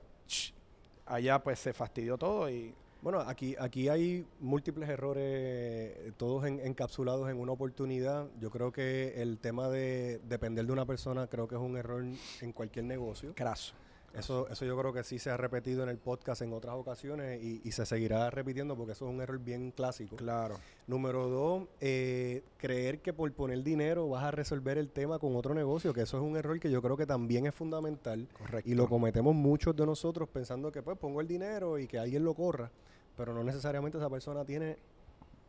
allá 1.05 1.39
pues 1.43 1.59
se 1.59 1.73
fastidió 1.73 2.17
todo 2.17 2.49
y 2.49 2.73
Bueno, 3.01 3.19
aquí, 3.21 3.55
aquí 3.59 3.89
hay 3.89 4.25
múltiples 4.39 4.89
errores, 4.89 5.23
eh, 5.25 6.11
todos 6.17 6.45
en- 6.45 6.59
encapsulados 6.59 7.29
en 7.29 7.39
una 7.39 7.51
oportunidad. 7.51 8.27
Yo 8.39 8.49
creo 8.49 8.71
que 8.71 9.21
el 9.21 9.37
tema 9.37 9.69
de 9.69 10.19
depender 10.27 10.65
de 10.65 10.73
una 10.73 10.85
persona 10.85 11.27
creo 11.27 11.47
que 11.47 11.55
es 11.55 11.61
un 11.61 11.77
error 11.77 12.03
en 12.41 12.51
cualquier 12.53 12.85
negocio. 12.85 13.33
craso. 13.35 13.73
Eso, 14.13 14.47
eso 14.49 14.65
yo 14.65 14.75
creo 14.77 14.93
que 14.93 15.03
sí 15.03 15.19
se 15.19 15.29
ha 15.29 15.37
repetido 15.37 15.83
en 15.83 15.89
el 15.89 15.97
podcast 15.97 16.41
en 16.41 16.51
otras 16.53 16.75
ocasiones 16.75 17.43
y, 17.43 17.61
y 17.63 17.71
se 17.71 17.85
seguirá 17.85 18.29
repitiendo 18.31 18.75
porque 18.75 18.93
eso 18.93 19.07
es 19.07 19.13
un 19.13 19.21
error 19.21 19.37
bien 19.39 19.71
clásico. 19.71 20.15
Claro. 20.15 20.55
Número 20.87 21.27
dos, 21.27 21.67
eh, 21.81 22.43
creer 22.57 22.99
que 23.01 23.13
por 23.13 23.31
poner 23.33 23.61
dinero 23.63 24.07
vas 24.09 24.23
a 24.23 24.31
resolver 24.31 24.77
el 24.77 24.89
tema 24.89 25.19
con 25.19 25.35
otro 25.35 25.53
negocio, 25.53 25.93
que 25.93 26.01
eso 26.01 26.17
es 26.17 26.23
un 26.23 26.35
error 26.35 26.59
que 26.59 26.71
yo 26.71 26.81
creo 26.81 26.97
que 26.97 27.05
también 27.05 27.45
es 27.45 27.53
fundamental 27.53 28.27
Correcto. 28.37 28.69
y 28.69 28.73
lo 28.73 28.87
cometemos 28.87 29.35
muchos 29.35 29.75
de 29.75 29.85
nosotros 29.85 30.27
pensando 30.29 30.71
que 30.71 30.81
pues 30.81 30.97
pongo 30.97 31.21
el 31.21 31.27
dinero 31.27 31.77
y 31.77 31.85
que 31.87 31.99
alguien 31.99 32.23
lo 32.23 32.33
corra, 32.33 32.71
pero 33.15 33.33
no 33.33 33.43
necesariamente 33.43 33.97
esa 33.99 34.09
persona 34.09 34.43
tiene 34.45 34.77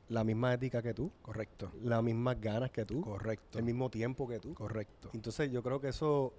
la 0.09 0.25
misma 0.25 0.55
ética 0.55 0.83
que 0.83 0.93
tú, 0.95 1.11
Correcto. 1.23 1.71
las 1.83 2.03
mismas 2.03 2.41
ganas 2.41 2.71
que 2.71 2.85
tú, 2.85 3.01
Correcto. 3.03 3.59
el 3.59 3.65
mismo 3.65 3.89
tiempo 3.91 4.27
que 4.27 4.41
tú. 4.41 4.55
Correcto. 4.55 5.11
Entonces 5.13 5.51
yo 5.51 5.63
creo 5.63 5.81
que 5.81 5.89
eso, 5.89 6.33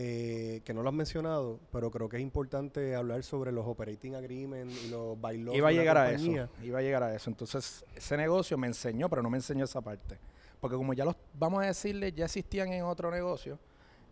eh, 0.00 0.60
que 0.64 0.72
no 0.72 0.84
lo 0.84 0.90
has 0.90 0.94
mencionado, 0.94 1.58
pero 1.72 1.90
creo 1.90 2.08
que 2.08 2.18
es 2.18 2.22
importante 2.22 2.94
hablar 2.94 3.24
sobre 3.24 3.50
los 3.50 3.66
operating 3.66 4.14
agreements 4.14 4.84
y 4.84 4.90
los 4.90 5.20
bylaws 5.20 5.56
Iba 5.56 5.66
a 5.66 5.70
de 5.72 5.76
la 5.76 5.82
llegar 5.82 5.98
a 5.98 6.12
eso. 6.12 6.48
Iba 6.62 6.78
a 6.78 6.82
llegar 6.82 7.02
a 7.02 7.16
eso. 7.16 7.28
Entonces, 7.28 7.84
ese 7.96 8.16
negocio 8.16 8.56
me 8.56 8.68
enseñó, 8.68 9.08
pero 9.08 9.22
no 9.22 9.30
me 9.30 9.38
enseñó 9.38 9.64
esa 9.64 9.80
parte. 9.80 10.16
Porque 10.60 10.76
como 10.76 10.92
ya 10.92 11.04
los, 11.04 11.16
vamos 11.34 11.64
a 11.64 11.66
decirle, 11.66 12.12
ya 12.12 12.26
existían 12.26 12.72
en 12.72 12.84
otro 12.84 13.10
negocio, 13.10 13.58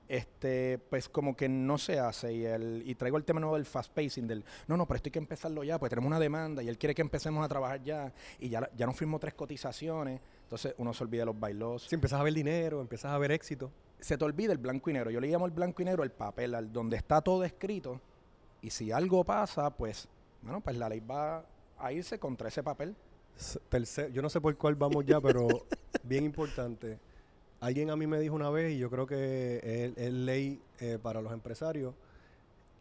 este, 0.09 0.79
pues 0.91 1.09
como 1.09 1.37
que 1.37 1.49
no 1.49 1.79
se 1.79 2.01
hace. 2.01 2.33
Y 2.33 2.45
el, 2.45 2.83
y 2.85 2.97
traigo 2.97 3.17
el 3.17 3.25
tema 3.25 3.39
nuevo 3.39 3.55
del 3.55 3.65
fast 3.65 3.93
pacing, 3.93 4.27
del 4.27 4.45
no, 4.67 4.77
no, 4.77 4.87
pero 4.87 4.97
esto 4.97 5.07
hay 5.07 5.13
que 5.13 5.21
empezarlo 5.21 5.63
ya, 5.63 5.79
pues 5.79 5.91
tenemos 5.91 6.09
una 6.09 6.19
demanda 6.19 6.65
y 6.65 6.69
él 6.69 6.79
quiere 6.79 6.97
que 6.97 7.03
empecemos 7.03 7.45
a 7.45 7.49
trabajar 7.49 7.81
ya. 7.85 8.13
Y 8.41 8.49
ya, 8.49 8.69
ya 8.77 8.87
nos 8.87 8.97
firmó 8.97 9.21
tres 9.21 9.35
cotizaciones. 9.35 10.21
Entonces 10.43 10.75
uno 10.79 10.93
se 10.93 11.05
olvida 11.05 11.23
de 11.23 11.27
los 11.27 11.39
bailos. 11.39 11.85
Si 11.85 11.95
empiezas 11.95 12.19
a 12.19 12.25
ver 12.25 12.35
dinero, 12.35 12.81
empiezas 12.81 13.13
a 13.13 13.19
ver 13.19 13.31
éxito. 13.31 13.71
Se 14.01 14.17
te 14.19 14.25
olvida 14.25 14.53
el 14.53 14.59
blanco 14.59 14.91
y 14.91 14.93
negro. 14.93 15.11
Yo 15.11 15.21
le 15.21 15.29
llamo 15.29 15.47
el 15.47 15.53
blanco 15.53 15.83
y 15.83 15.85
negro 15.85 16.03
el 16.05 16.11
papel, 16.11 16.55
al 16.55 16.73
donde 16.73 16.97
está 16.97 17.21
todo 17.21 17.45
escrito. 17.45 18.01
Y 18.63 18.71
si 18.71 18.93
algo 18.93 19.25
pasa, 19.25 19.71
pues, 19.71 20.09
bueno, 20.43 20.61
pues 20.61 20.77
la 20.77 20.89
ley 20.89 21.01
va 21.01 21.45
a 21.79 21.93
irse 21.93 22.19
contra 22.19 22.49
ese 22.49 22.63
papel. 22.63 22.95
Tercer- 23.71 24.11
yo 24.13 24.23
no 24.23 24.31
sé 24.31 24.41
por 24.41 24.57
cuál 24.57 24.75
vamos 24.77 25.05
ya, 25.05 25.21
pero 25.21 25.47
bien 26.03 26.25
importante. 26.25 26.99
Alguien 27.61 27.91
a 27.91 27.97
mí 27.97 28.07
me 28.07 28.19
dijo 28.21 28.35
una 28.35 28.51
vez, 28.51 28.73
y 28.75 28.79
yo 28.79 28.91
creo 28.91 29.07
que 29.07 29.61
es, 29.63 29.97
es 29.97 30.13
ley 30.13 30.61
eh, 30.81 30.99
para 31.03 31.21
los 31.23 31.33
empresarios, 31.33 31.95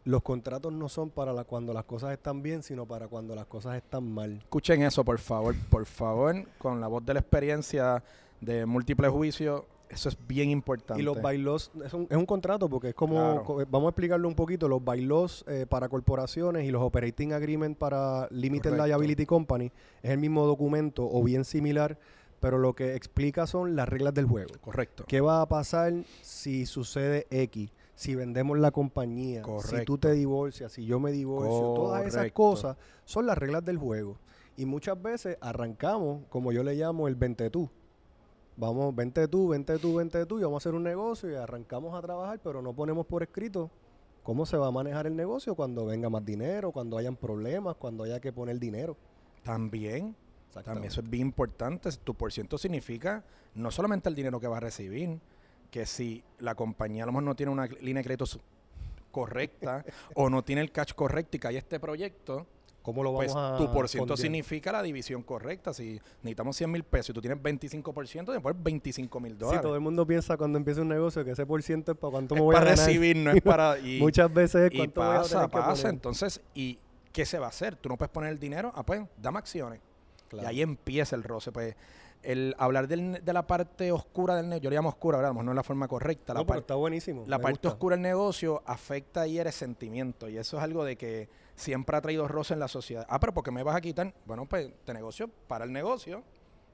los 0.04 0.22
contratos 0.22 0.72
no 0.72 0.88
son 0.88 1.10
para 1.10 1.32
la- 1.32 1.44
cuando 1.44 1.72
las 1.74 1.84
cosas 1.84 2.12
están 2.12 2.42
bien, 2.42 2.62
sino 2.62 2.86
para 2.86 3.08
cuando 3.08 3.34
las 3.34 3.46
cosas 3.46 3.76
están 3.76 4.10
mal. 4.12 4.38
Escuchen 4.38 4.82
eso, 4.82 5.04
por 5.04 5.18
favor, 5.18 5.54
por 5.70 5.84
favor, 5.86 6.34
con 6.58 6.80
la 6.80 6.86
voz 6.88 7.04
de 7.04 7.14
la 7.14 7.20
experiencia 7.20 8.02
de 8.40 8.64
múltiples 8.66 9.10
juicios, 9.10 9.62
eso 9.88 10.08
es 10.08 10.18
bien 10.26 10.50
importante. 10.50 11.00
Y 11.00 11.04
los 11.04 11.20
bailos, 11.20 11.70
es 11.84 11.92
un, 11.94 12.06
es 12.10 12.16
un 12.16 12.26
contrato 12.26 12.68
porque 12.68 12.88
es 12.90 12.94
como, 12.94 13.14
Claro. 13.14 13.44
co- 13.44 13.64
vamos 13.70 13.86
a 13.86 13.90
explicarlo 13.90 14.26
un 14.28 14.34
poquito, 14.34 14.68
los 14.68 14.84
bailos 14.84 15.44
eh, 15.48 15.66
para 15.68 15.88
corporaciones 15.88 16.64
y 16.64 16.70
los 16.70 16.82
operating 16.82 17.32
agreement 17.32 17.76
para 17.78 18.28
limited 18.30 18.70
Correcto. 18.70 18.86
liability 18.86 19.26
company 19.26 19.70
es 20.02 20.10
el 20.10 20.18
mismo 20.18 20.44
documento 20.46 21.08
o 21.10 21.22
bien 21.22 21.44
similar, 21.44 21.98
pero 22.40 22.58
lo 22.58 22.74
que 22.74 22.94
explica 22.96 23.46
son 23.46 23.76
las 23.76 23.88
reglas 23.88 24.12
del 24.14 24.26
juego. 24.26 24.52
Correcto. 24.60 25.04
¿Qué 25.08 25.20
va 25.20 25.40
a 25.40 25.46
pasar 25.48 25.92
si 26.22 26.66
sucede 26.66 27.26
X? 27.30 27.70
Si 27.94 28.14
vendemos 28.14 28.58
la 28.58 28.72
compañía, 28.72 29.40
si 29.40 29.46
tú 29.46 29.52
Correcto. 29.56 29.98
te 29.98 30.12
divorcias, 30.12 30.72
si 30.72 30.84
yo 30.84 31.00
me 31.00 31.12
divorcio, 31.12 31.72
todas 31.74 32.02
esas 32.02 32.14
Correcto. 32.16 32.34
cosas 32.34 32.76
son 33.06 33.24
las 33.26 33.38
reglas 33.38 33.64
del 33.64 33.78
juego. 33.78 34.18
Y 34.58 34.66
muchas 34.66 35.00
veces 35.00 35.38
arrancamos, 35.40 36.24
como 36.28 36.52
yo 36.52 36.62
le 36.62 36.74
llamo 36.74 37.08
el 37.08 37.14
vente 37.14 37.48
tú. 37.50 37.70
Vamos, 38.56 38.94
vente 38.94 39.28
tú, 39.28 39.48
vente 39.48 39.78
tú, 39.78 39.96
vente 39.96 40.24
tú, 40.24 40.38
y 40.38 40.42
vamos 40.42 40.56
a 40.56 40.62
hacer 40.62 40.74
un 40.74 40.82
negocio 40.82 41.30
y 41.30 41.34
arrancamos 41.34 41.94
a 41.94 42.00
trabajar, 42.00 42.40
pero 42.42 42.62
no 42.62 42.72
ponemos 42.72 43.04
por 43.04 43.22
escrito 43.22 43.70
cómo 44.22 44.46
se 44.46 44.56
va 44.56 44.68
a 44.68 44.70
manejar 44.70 45.06
el 45.06 45.14
negocio 45.14 45.54
cuando 45.54 45.84
venga 45.84 46.08
más 46.08 46.24
dinero, 46.24 46.72
cuando 46.72 46.96
hayan 46.96 47.16
problemas, 47.16 47.76
cuando 47.76 48.04
haya 48.04 48.18
que 48.18 48.32
poner 48.32 48.58
dinero. 48.58 48.96
También, 49.42 50.16
también 50.52 50.84
eso 50.84 51.02
es 51.02 51.10
bien 51.10 51.28
importante. 51.28 51.90
Tu 52.02 52.14
por 52.14 52.32
ciento 52.32 52.56
significa 52.56 53.22
no 53.54 53.70
solamente 53.70 54.08
el 54.08 54.14
dinero 54.14 54.40
que 54.40 54.48
vas 54.48 54.56
a 54.56 54.60
recibir, 54.60 55.20
que 55.70 55.84
si 55.84 56.24
la 56.38 56.54
compañía 56.54 57.02
a 57.02 57.06
lo 57.06 57.12
mejor 57.12 57.24
no 57.24 57.36
tiene 57.36 57.52
una 57.52 57.66
línea 57.66 58.02
de 58.02 58.04
crédito 58.04 58.24
correcta 59.10 59.84
o 60.14 60.30
no 60.30 60.42
tiene 60.42 60.62
el 60.62 60.72
cash 60.72 60.94
correcto 60.94 61.36
y 61.36 61.40
que 61.40 61.48
hay 61.48 61.56
este 61.56 61.78
proyecto, 61.78 62.46
¿Cómo 62.86 63.02
lo 63.02 63.12
vamos 63.12 63.32
pues 63.32 63.36
a 63.36 63.56
tu 63.58 63.72
por 63.72 63.88
ciento 63.88 64.16
significa 64.16 64.70
la 64.70 64.80
división 64.80 65.24
correcta. 65.24 65.74
Si 65.74 66.00
necesitamos 66.22 66.56
100 66.56 66.70
mil 66.70 66.84
pesos 66.84 67.10
y 67.10 67.12
tú 67.14 67.20
tienes 67.20 67.38
25%, 67.42 68.32
después 68.32 68.54
25 68.56 69.18
mil 69.18 69.32
Sí, 69.32 69.38
dólares. 69.38 69.60
todo 69.62 69.74
el 69.74 69.80
mundo 69.80 70.06
piensa 70.06 70.36
cuando 70.36 70.56
empieza 70.56 70.82
un 70.82 70.88
negocio 70.88 71.24
que 71.24 71.32
ese 71.32 71.44
por 71.44 71.60
ciento 71.64 71.90
es 71.90 71.98
para 71.98 72.12
cuánto 72.12 72.36
es 72.36 72.40
me 72.40 72.44
voy 72.44 72.54
a 72.54 72.58
para 72.60 72.70
ganar. 72.70 72.86
recibir, 72.86 73.16
no 73.16 73.32
es 73.32 73.42
para... 73.42 73.76
y- 73.80 73.98
Muchas 73.98 74.32
veces 74.32 74.68
es 74.70 74.74
Y 74.74 74.76
cuánto 74.78 75.00
voy 75.00 75.10
a 75.10 75.18
pasa, 75.18 75.34
tener 75.34 75.46
que 75.50 75.56
pasa. 75.58 75.82
poner. 75.82 75.94
Entonces, 75.94 76.40
¿y 76.54 76.78
qué 77.12 77.26
se 77.26 77.40
va 77.40 77.46
a 77.46 77.48
hacer? 77.48 77.74
Tú 77.74 77.88
no 77.88 77.96
puedes 77.96 78.12
poner 78.12 78.30
el 78.30 78.38
dinero. 78.38 78.70
Ah, 78.74 78.84
pues, 78.86 79.02
dame 79.20 79.38
acciones. 79.38 79.80
Claro. 80.28 80.46
Y 80.46 80.50
ahí 80.50 80.62
empieza 80.62 81.16
el 81.16 81.24
roce. 81.24 81.50
Pues, 81.50 81.74
el 82.22 82.54
hablar 82.58 82.88
del- 82.88 83.24
de 83.24 83.32
la 83.32 83.46
parte 83.46 83.92
oscura 83.92 84.34
del 84.36 84.48
negocio, 84.48 84.62
yo 84.64 84.70
le 84.70 84.76
llamo 84.76 84.88
oscura, 84.88 85.18
¿verdad? 85.18 85.32
No 85.34 85.50
es 85.52 85.56
la 85.56 85.62
forma 85.62 85.86
correcta. 85.88 86.34
La, 86.34 86.40
No, 86.40 86.46
pero 86.46 86.54
par- 86.56 86.60
está 86.62 86.74
buenísimo. 86.74 87.24
la 87.26 87.38
me 87.38 87.42
parte 87.42 87.58
gusta. 87.58 87.68
oscura 87.68 87.96
del 87.96 88.02
negocio 88.02 88.62
afecta 88.66 89.26
y 89.26 89.38
eres 89.38 89.54
sentimiento. 89.54 90.28
Y 90.28 90.36
eso 90.38 90.56
es 90.56 90.62
algo 90.62 90.84
de 90.84 90.96
que 90.96 91.28
siempre 91.54 91.96
ha 91.96 92.00
traído 92.00 92.26
roce 92.28 92.54
en 92.54 92.60
la 92.60 92.68
sociedad. 92.68 93.06
Ah, 93.08 93.20
pero 93.20 93.32
¿por 93.32 93.44
qué 93.44 93.50
me 93.50 93.62
vas 93.62 93.76
a 93.76 93.80
quitar? 93.80 94.12
Bueno, 94.24 94.46
pues, 94.46 94.66
este 94.66 94.92
negocio 94.94 95.28
para 95.46 95.64
el 95.64 95.72
negocio. 95.72 96.22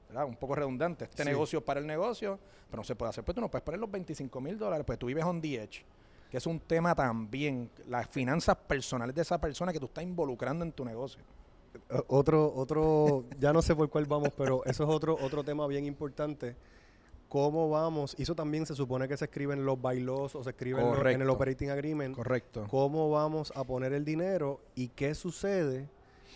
¿verdad? 0.09 0.27
Un 0.27 0.35
poco 0.35 0.53
redundante. 0.53 1.05
Este 1.05 1.23
Sí. 1.23 1.29
negocio 1.29 1.65
para 1.65 1.79
el 1.79 1.87
negocio, 1.87 2.37
pero 2.69 2.81
no 2.81 2.83
se 2.83 2.93
puede 2.95 3.09
hacer. 3.09 3.23
Pues 3.23 3.33
tú 3.33 3.41
no 3.41 3.49
puedes 3.49 3.63
poner 3.63 3.79
los 3.79 3.89
25 3.89 4.39
mil 4.39 4.59
dólares, 4.59 4.85
pues 4.85 4.99
tú 4.99 5.07
vives 5.07 5.23
on 5.23 5.41
the 5.41 5.55
edge 5.55 5.83
que 6.29 6.37
es 6.37 6.45
un 6.47 6.59
tema 6.59 6.93
también, 6.95 7.69
las 7.87 8.07
finanzas 8.07 8.55
personales 8.55 9.15
de 9.15 9.21
esa 9.21 9.39
persona 9.39 9.71
que 9.73 9.79
tú 9.79 9.85
estás 9.85 10.03
involucrando 10.03 10.65
en 10.65 10.71
tu 10.71 10.83
negocio. 10.83 11.23
Eh, 11.89 12.01
Otro, 12.07 12.53
otro, 12.55 13.23
ya 13.39 13.51
no 13.53 13.61
sé 13.61 13.75
por 13.75 13.89
cuál 13.89 14.05
vamos, 14.05 14.29
pero 14.37 14.63
eso 14.65 14.83
es 14.83 14.89
otro, 14.89 15.17
otro 15.21 15.43
tema 15.43 15.65
bien 15.67 15.85
importante. 15.85 16.55
¿Cómo 17.29 17.67
vamos? 17.69 18.15
Eso 18.19 18.35
también 18.35 18.65
se 18.67 18.75
supone 18.75 19.07
que 19.07 19.17
se 19.17 19.25
escribe 19.25 19.53
en 19.55 19.65
los 19.65 19.81
bailos 19.81 20.35
o 20.35 20.43
se 20.43 20.51
escribe 20.51 20.81
en, 20.81 20.91
lo- 20.91 21.09
en 21.09 21.21
el 21.21 21.29
operating 21.29 21.71
agreement. 21.71 22.15
Correcto. 22.15 22.67
¿Cómo 22.69 23.09
vamos 23.09 23.51
a 23.55 23.63
poner 23.63 23.91
el 23.93 24.05
dinero 24.05 24.59
y 24.75 24.89
qué 24.89 25.15
sucede 25.15 25.89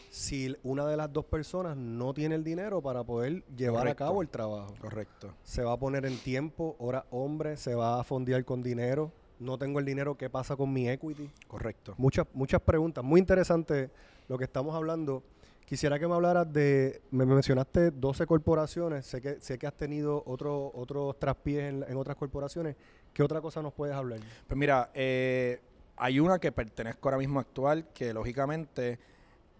si 0.10 0.56
una 0.64 0.88
de 0.88 0.98
las 0.98 1.14
dos 1.14 1.26
personas 1.26 1.78
no 1.78 2.16
tiene 2.16 2.34
el 2.34 2.44
dinero 2.44 2.82
para 2.82 3.04
poder 3.04 3.44
llevar 3.56 3.82
Correcto. 3.84 4.04
a 4.04 4.08
cabo 4.08 4.22
el 4.24 4.30
trabajo? 4.30 4.74
Correcto. 4.82 5.34
Se 5.44 5.62
va 5.64 5.74
a 5.74 5.78
poner 5.78 6.04
en 6.08 6.18
tiempo, 6.18 6.76
hora 6.80 7.06
hombre, 7.12 7.58
se 7.58 7.76
va 7.76 8.00
a 8.00 8.04
fondear 8.04 8.44
con 8.44 8.64
dinero. 8.64 9.12
No 9.40 9.60
tengo 9.60 9.78
el 9.78 9.86
dinero, 9.86 10.16
¿qué 10.18 10.32
pasa 10.32 10.56
con 10.56 10.74
mi 10.74 10.90
equity? 10.90 11.30
Correcto. 11.48 11.94
Muchas, 12.00 12.26
muchas 12.34 12.60
preguntas. 12.60 13.04
Muy 13.04 13.20
interesante 13.20 13.92
lo 14.28 14.38
que 14.38 14.44
estamos 14.46 14.76
hablando. 14.76 15.24
Quisiera 15.66 16.00
que 16.00 16.08
me 16.08 16.14
hablaras 16.16 16.52
de, 16.52 17.02
me 17.12 17.26
mencionaste 17.26 17.92
12 17.92 18.26
corporaciones, 18.26 19.06
sé 19.06 19.22
que, 19.22 19.42
sé 19.42 19.58
que 19.58 19.68
has 19.68 19.74
tenido 19.76 20.24
otro, 20.26 20.72
otros 20.74 21.20
traspiés 21.20 21.70
en, 21.74 21.86
en 21.88 21.98
otras 21.98 22.16
corporaciones. 22.16 22.76
¿Qué 23.14 23.22
otra 23.22 23.42
cosa 23.42 23.62
nos 23.62 23.74
puedes 23.74 23.96
hablar? 23.96 24.20
Pues 24.48 24.58
mira, 24.58 24.92
eh, 24.94 25.60
hay 25.98 26.20
una 26.20 26.40
que 26.40 26.52
pertenezco 26.54 27.10
ahora 27.10 27.18
mismo 27.18 27.40
actual, 27.40 27.88
que 27.94 28.14
lógicamente, 28.14 28.98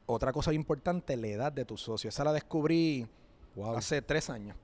otra 0.06 0.32
cosa 0.32 0.54
importante, 0.54 1.18
la 1.18 1.28
edad 1.28 1.52
de 1.52 1.66
tu 1.66 1.76
socio. 1.76 2.08
Esa 2.10 2.24
la 2.24 2.32
descubrí 2.34 3.06
Wow. 3.56 3.76
hace 3.76 4.02
tres 4.04 4.30
años. 4.30 4.56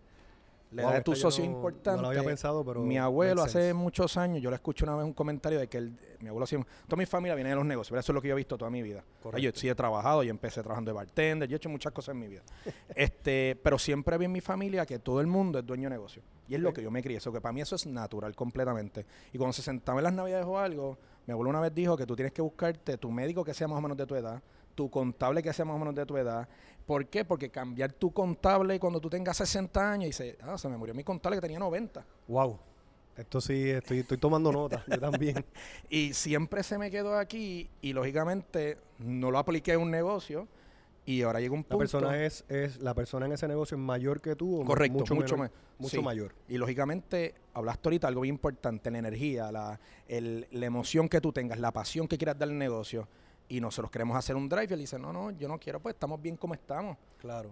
La 0.73 0.83
Wow, 0.91 1.01
tu 1.03 1.15
socio 1.15 1.43
no- 1.45 1.51
importante. 1.51 1.97
No 1.97 2.01
lo 2.03 2.07
había 2.09 2.23
pensado, 2.23 2.65
pero. 2.65 2.81
mi 2.81 2.97
abuelo 2.97 3.43
hace 3.43 3.73
muchos 3.73 4.17
años, 4.17 4.41
yo 4.41 4.49
le 4.49 4.55
escuché 4.55 4.83
una 4.85 4.95
vez 4.95 5.05
un 5.05 5.13
comentario 5.13 5.59
de 5.59 5.67
que 5.67 5.77
él, 5.77 5.97
mi 6.19 6.29
abuelo 6.29 6.45
hacía, 6.45 6.59
toda 6.87 6.97
mi 6.97 7.05
familia 7.05 7.35
viene 7.35 7.51
de 7.51 7.55
los 7.55 7.65
negocios, 7.65 7.91
¿verdad? 7.91 7.99
eso 8.05 8.11
es 8.11 8.15
lo 8.15 8.21
que 8.21 8.27
yo 8.29 8.33
he 8.33 8.37
visto 8.37 8.57
toda 8.57 8.71
mi 8.71 8.81
vida. 8.81 9.03
Correcto. 9.21 9.37
Yo 9.43 9.51
sí 9.53 9.69
he 9.69 9.75
trabajado, 9.75 10.23
yo 10.23 10.31
empecé 10.31 10.61
trabajando 10.61 10.89
de 10.91 10.95
bartender, 10.95 11.47
yo 11.47 11.55
he 11.55 11.57
hecho 11.57 11.69
muchas 11.69 11.93
cosas 11.93 12.13
en 12.13 12.19
mi 12.19 12.27
vida. 12.27 12.41
este, 12.95 13.59
pero 13.63 13.77
siempre 13.77 14.17
vi 14.17 14.25
en 14.25 14.31
mi 14.31 14.41
familia 14.41 14.85
que 14.85 14.99
todo 14.99 15.21
el 15.21 15.27
mundo 15.27 15.59
es 15.59 15.65
dueño 15.65 15.89
de 15.89 15.95
negocio. 15.95 16.21
Y 16.47 16.55
es 16.55 16.61
lo 16.61 16.73
que 16.73 16.81
yo 16.83 16.91
me 16.91 17.01
crié, 17.01 17.17
eso 17.17 17.31
que 17.31 17.39
para 17.39 17.53
mí 17.53 17.61
eso 17.61 17.75
es 17.75 17.85
natural 17.85 18.35
completamente. 18.35 19.05
Y 19.31 19.37
cuando 19.37 19.53
se 19.53 19.61
sentaba 19.61 19.99
en 19.99 20.03
las 20.03 20.13
navidades 20.13 20.45
o 20.45 20.57
algo, 20.59 20.97
mi 21.25 21.31
abuelo 21.31 21.49
una 21.49 21.59
vez 21.61 21.73
dijo 21.73 21.95
que 21.95 22.05
tú 22.05 22.15
tienes 22.15 22.33
que 22.33 22.41
buscarte 22.41 22.97
tu 22.97 23.11
médico 23.11 23.43
que 23.43 23.53
sea 23.53 23.67
más 23.67 23.77
o 23.77 23.81
menos 23.81 23.97
de 23.97 24.05
tu 24.05 24.15
edad, 24.15 24.41
tu 24.75 24.89
contable 24.89 25.41
que 25.41 25.53
sea 25.53 25.63
más 25.65 25.75
o 25.75 25.79
menos 25.79 25.95
de 25.95 26.05
tu 26.05 26.17
edad. 26.17 26.47
¿Por 26.85 27.05
qué? 27.07 27.23
Porque 27.23 27.49
cambiar 27.49 27.93
tu 27.93 28.11
contable 28.11 28.79
cuando 28.79 28.99
tú 28.99 29.09
tengas 29.09 29.37
60 29.37 29.91
años 29.91 30.03
y 30.03 30.07
dices, 30.07 30.37
ah, 30.41 30.57
se 30.57 30.67
me 30.67 30.75
murió 30.77 30.93
mi 30.93 31.03
contable 31.03 31.37
que 31.37 31.41
tenía 31.41 31.59
90. 31.59 32.05
Wow. 32.27 32.59
Esto 33.15 33.39
sí, 33.39 33.69
estoy, 33.69 33.99
estoy 33.99 34.17
tomando 34.17 34.51
nota. 34.51 34.83
yo 34.87 34.99
también. 34.99 35.45
Y 35.89 36.13
siempre 36.13 36.63
se 36.63 36.77
me 36.77 36.89
quedó 36.91 37.17
aquí 37.17 37.69
y 37.81 37.93
lógicamente 37.93 38.77
no 38.99 39.31
lo 39.31 39.37
apliqué 39.37 39.73
en 39.73 39.81
un 39.81 39.91
negocio 39.91 40.47
y 41.05 41.21
ahora 41.21 41.39
llega 41.39 41.53
un 41.53 41.59
La 41.59 41.63
punto. 41.63 41.77
persona 41.77 42.23
es, 42.25 42.43
es, 42.49 42.79
la 42.81 42.93
persona 42.93 43.25
en 43.27 43.33
ese 43.33 43.47
negocio 43.47 43.75
es 43.77 43.81
mayor 43.83 44.19
que 44.21 44.35
tú 44.35 44.61
o 44.61 44.65
Correcto, 44.65 44.99
mucho, 44.99 45.15
mucho, 45.15 45.35
menor- 45.35 45.49
ma- 45.51 45.51
mucho 45.77 45.97
sí. 45.97 46.01
mayor. 46.01 46.33
Y 46.49 46.57
lógicamente 46.57 47.35
hablaste 47.53 47.87
ahorita 47.89 48.07
algo 48.07 48.21
bien 48.21 48.35
importante, 48.35 48.89
la 48.89 48.97
energía, 48.99 49.51
la, 49.51 49.79
el- 50.07 50.47
la 50.51 50.65
emoción 50.65 51.07
que 51.07 51.21
tú 51.21 51.31
tengas, 51.31 51.59
la 51.59 51.71
pasión 51.71 52.07
que 52.07 52.17
quieras 52.17 52.37
dar 52.39 52.49
al 52.49 52.57
negocio. 52.57 53.07
Y 53.53 53.61
nosotros 53.61 53.91
queremos 53.91 54.17
hacer 54.17 54.35
un 54.35 54.49
drive 54.49 54.65
y 54.71 54.73
él 54.73 54.79
dice, 54.79 54.97
no, 54.97 55.13
no, 55.13 55.29
yo 55.29 55.47
no 55.47 55.59
quiero, 55.59 55.79
pues 55.79 55.93
estamos 55.93 56.19
bien 56.19 56.35
como 56.37 56.55
estamos. 56.55 56.97
Claro. 57.19 57.51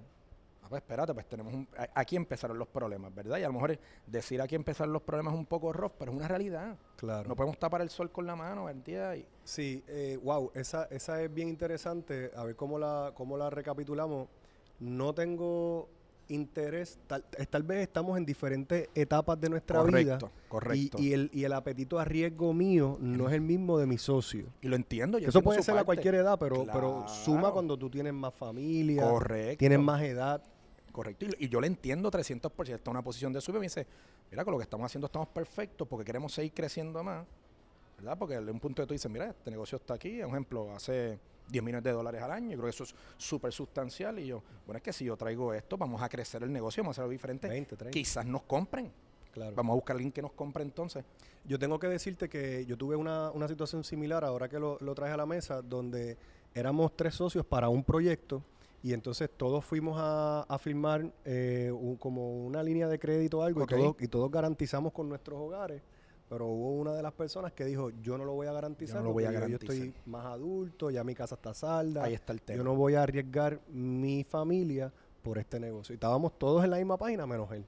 Ah, 0.63 0.65
pues 0.67 0.81
espérate, 0.81 1.13
pues 1.13 1.29
tenemos 1.29 1.53
un, 1.53 1.67
aquí 1.93 2.15
empezaron 2.15 2.57
los 2.57 2.69
problemas, 2.69 3.13
¿verdad? 3.13 3.37
Y 3.37 3.43
a 3.43 3.47
lo 3.47 3.53
mejor 3.53 3.77
decir 4.07 4.41
aquí 4.41 4.55
empezaron 4.55 4.93
los 4.93 5.03
problemas 5.03 5.35
es 5.35 5.39
un 5.39 5.45
poco 5.45 5.71
rough, 5.71 5.91
pero 5.99 6.11
es 6.11 6.17
una 6.17 6.27
realidad. 6.27 6.75
Claro. 6.95 7.29
No 7.29 7.35
podemos 7.35 7.59
tapar 7.59 7.81
el 7.81 7.91
sol 7.91 8.11
con 8.11 8.25
la 8.25 8.35
mano. 8.35 8.67
Y, 8.71 9.27
Sí, 9.43 9.83
eh, 9.87 10.17
wow, 10.23 10.49
esa, 10.55 10.85
esa 10.85 11.21
es 11.21 11.31
bien 11.31 11.49
interesante. 11.49 12.31
A 12.35 12.45
ver 12.45 12.55
cómo 12.55 12.79
la, 12.79 13.11
cómo 13.13 13.37
la 13.37 13.51
recapitulamos. 13.51 14.27
No 14.79 15.13
tengo 15.13 15.87
interés, 16.27 16.99
tal, 17.07 17.23
tal 17.49 17.63
vez 17.63 17.79
estamos 17.81 18.17
en 18.17 18.25
diferentes 18.25 18.89
etapas 18.95 19.39
de 19.39 19.49
nuestra 19.49 19.83
vida. 19.83 20.17
correcto, 20.17 20.31
correcto. 20.47 20.97
Y, 20.99 21.07
y 21.09 21.13
el, 21.13 21.29
y 21.33 21.43
el 21.43 21.53
apetito 21.53 21.99
a 21.99 22.05
riesgo 22.05 22.53
mío 22.53 22.97
no 23.01 23.27
es 23.27 23.33
el 23.33 23.41
mismo 23.41 23.77
de 23.77 23.85
mi 23.85 23.97
socio. 23.97 24.45
Y 24.61 24.67
lo 24.67 24.75
entiendo. 24.75 25.17
yo 25.17 25.29
Eso 25.29 25.39
entiendo 25.39 25.43
puede 25.45 25.63
ser 25.63 25.77
a 25.77 25.83
cualquier 25.83 26.15
edad, 26.15 26.37
pero, 26.39 26.65
pero 26.71 27.05
suma 27.07 27.51
cuando 27.51 27.77
tú 27.77 27.89
tienes 27.89 28.13
más 28.13 28.33
familia, 28.33 29.03
Correcto. 29.03 29.57
tienes 29.59 29.79
más 29.79 30.01
edad. 30.01 30.41
Correcto. 30.91 31.25
Y, 31.25 31.45
y 31.45 31.49
yo 31.49 31.61
le 31.61 31.67
entiendo 31.67 32.09
300%. 32.11 32.73
Está 32.75 32.91
en 32.91 32.95
una 32.95 33.03
posición 33.03 33.31
de 33.33 33.41
sube 33.41 33.57
y 33.57 33.59
me 33.59 33.65
dice, 33.65 33.85
mira, 34.29 34.43
con 34.43 34.51
lo 34.53 34.57
que 34.57 34.63
estamos 34.63 34.85
haciendo 34.85 35.05
estamos 35.07 35.29
perfectos 35.29 35.87
porque 35.87 36.05
queremos 36.05 36.33
seguir 36.33 36.53
creciendo 36.53 37.03
más. 37.03 37.25
¿Verdad? 37.97 38.17
Porque 38.17 38.35
de 38.39 38.51
un 38.51 38.59
punto 38.59 38.81
de 38.81 38.87
tú 38.87 38.93
dices, 38.93 39.11
mira, 39.11 39.29
este 39.29 39.51
negocio 39.51 39.75
está 39.77 39.93
aquí. 39.93 40.19
Por 40.21 40.29
ejemplo, 40.29 40.73
hace 40.73 41.19
10 41.51 41.63
millones 41.63 41.83
de 41.83 41.91
dólares 41.91 42.21
al 42.21 42.31
año. 42.31 42.51
Yo 42.51 42.57
creo 42.57 42.63
que 42.65 42.69
eso 42.69 42.83
es 42.85 42.95
súper 43.17 43.51
sustancial. 43.51 44.17
Y 44.19 44.27
yo, 44.27 44.41
bueno, 44.65 44.77
es 44.77 44.83
que 44.83 44.93
si 44.93 45.05
yo 45.05 45.17
traigo 45.17 45.53
esto, 45.53 45.77
vamos 45.77 46.01
a 46.01 46.09
crecer 46.09 46.41
el 46.43 46.51
negocio, 46.51 46.81
vamos 46.81 46.97
a 46.97 47.01
hacerlo 47.01 47.11
diferente. 47.11 47.47
20, 47.47 47.75
30. 47.75 47.91
Quizás 47.91 48.25
nos 48.25 48.43
compren. 48.43 48.91
Claro. 49.33 49.53
Vamos 49.55 49.73
a 49.73 49.75
buscar 49.75 49.95
a 49.95 49.97
alguien 49.97 50.11
que 50.11 50.21
nos 50.21 50.31
compre 50.33 50.63
entonces. 50.63 51.03
Yo 51.45 51.57
tengo 51.57 51.79
que 51.79 51.87
decirte 51.87 52.27
que 52.29 52.65
yo 52.65 52.77
tuve 52.77 52.95
una, 52.95 53.31
una 53.31 53.47
situación 53.47 53.83
similar 53.83 54.23
ahora 54.25 54.49
que 54.49 54.59
lo, 54.59 54.77
lo 54.81 54.93
traje 54.93 55.13
a 55.13 55.17
la 55.17 55.25
mesa, 55.25 55.61
donde 55.61 56.17
éramos 56.53 56.95
tres 56.97 57.15
socios 57.15 57.45
para 57.45 57.69
un 57.69 57.83
proyecto 57.83 58.43
y 58.83 58.93
entonces 58.93 59.29
todos 59.37 59.63
fuimos 59.63 59.95
a, 59.97 60.41
a 60.41 60.57
firmar 60.57 61.09
eh, 61.23 61.71
un- 61.73 61.95
como 61.95 62.45
una 62.45 62.61
línea 62.61 62.87
de 62.89 62.99
crédito 62.99 63.39
o 63.39 63.43
algo 63.43 63.61
y, 63.61 63.67
todos, 63.67 63.95
y 64.01 64.07
todos 64.09 64.29
garantizamos 64.31 64.91
con 64.91 65.07
nuestros 65.07 65.39
hogares. 65.39 65.81
Pero 66.31 66.45
hubo 66.47 66.71
una 66.79 66.93
de 66.93 67.03
las 67.03 67.11
personas 67.11 67.51
que 67.51 67.65
dijo, 67.65 67.89
yo 68.01 68.17
no 68.17 68.23
lo 68.23 68.31
voy 68.31 68.47
a 68.47 68.53
garantizar, 68.53 68.95
Yo 68.95 69.01
no 69.01 69.07
lo 69.09 69.13
voy 69.13 69.25
a 69.25 69.31
garantizar. 69.31 69.67
yo 69.67 69.83
estoy 69.83 69.93
más 70.05 70.25
adulto, 70.27 70.89
ya 70.89 71.03
mi 71.03 71.13
casa 71.13 71.35
está 71.35 71.53
salda, 71.53 72.05
Ahí 72.05 72.13
está 72.13 72.31
el 72.31 72.41
tema. 72.41 72.55
yo 72.55 72.63
no 72.63 72.73
voy 72.73 72.95
a 72.95 73.03
arriesgar 73.03 73.59
mi 73.67 74.23
familia 74.23 74.93
por 75.21 75.37
este 75.37 75.59
negocio. 75.59 75.91
Y 75.91 75.95
estábamos 75.95 76.39
todos 76.39 76.63
en 76.63 76.69
la 76.71 76.77
misma 76.77 76.95
página 76.95 77.27
menos 77.27 77.51
él. 77.51 77.65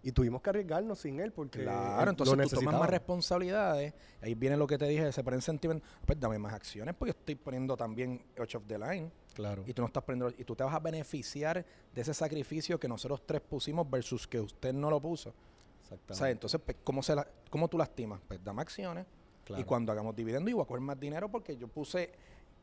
Y 0.00 0.12
tuvimos 0.12 0.42
que 0.42 0.50
arriesgarnos 0.50 1.00
sin 1.00 1.18
él 1.18 1.32
porque 1.32 1.62
Claro, 1.64 2.08
entonces 2.08 2.36
lo 2.38 2.44
tú 2.44 2.54
tomas 2.54 2.78
más 2.78 2.88
responsabilidades. 2.88 3.94
Ahí 4.20 4.36
viene 4.36 4.56
lo 4.56 4.68
que 4.68 4.78
te 4.78 4.86
dije, 4.86 5.10
se 5.10 5.24
ponen 5.24 5.42
sentimientos. 5.42 5.88
Pues 6.06 6.20
dame 6.20 6.38
más 6.38 6.52
acciones 6.52 6.94
porque 6.94 7.14
yo 7.14 7.18
estoy 7.18 7.34
poniendo 7.34 7.76
también 7.76 8.22
Edge 8.36 8.56
of 8.56 8.62
the 8.68 8.78
Line. 8.78 9.10
Claro. 9.34 9.64
Y 9.66 9.72
tú 9.74 9.82
no 9.82 9.86
estás 9.86 10.04
poniendo, 10.04 10.32
y 10.38 10.44
tú 10.44 10.54
te 10.54 10.62
vas 10.62 10.72
a 10.72 10.78
beneficiar 10.78 11.66
de 11.92 12.00
ese 12.00 12.14
sacrificio 12.14 12.78
que 12.78 12.86
nosotros 12.86 13.22
tres 13.26 13.40
pusimos 13.40 13.90
versus 13.90 14.28
que 14.28 14.38
usted 14.38 14.72
no 14.72 14.88
lo 14.88 15.00
puso. 15.00 15.34
Exactamente. 15.84 16.12
O 16.12 16.16
sea, 16.16 16.30
entonces, 16.30 16.60
pues, 16.64 16.76
¿cómo, 16.82 17.02
se 17.02 17.14
la, 17.14 17.26
¿cómo 17.50 17.68
tú 17.68 17.78
lastimas? 17.78 18.20
Pues 18.26 18.42
dame 18.42 18.62
acciones. 18.62 19.06
Claro. 19.44 19.60
Y 19.60 19.64
cuando 19.64 19.92
hagamos 19.92 20.16
dividendo, 20.16 20.48
yo 20.50 20.56
voy 20.56 20.64
a 20.64 20.66
coger 20.66 20.80
más 20.82 20.98
dinero 20.98 21.30
porque 21.30 21.56
yo 21.56 21.68
puse, 21.68 22.10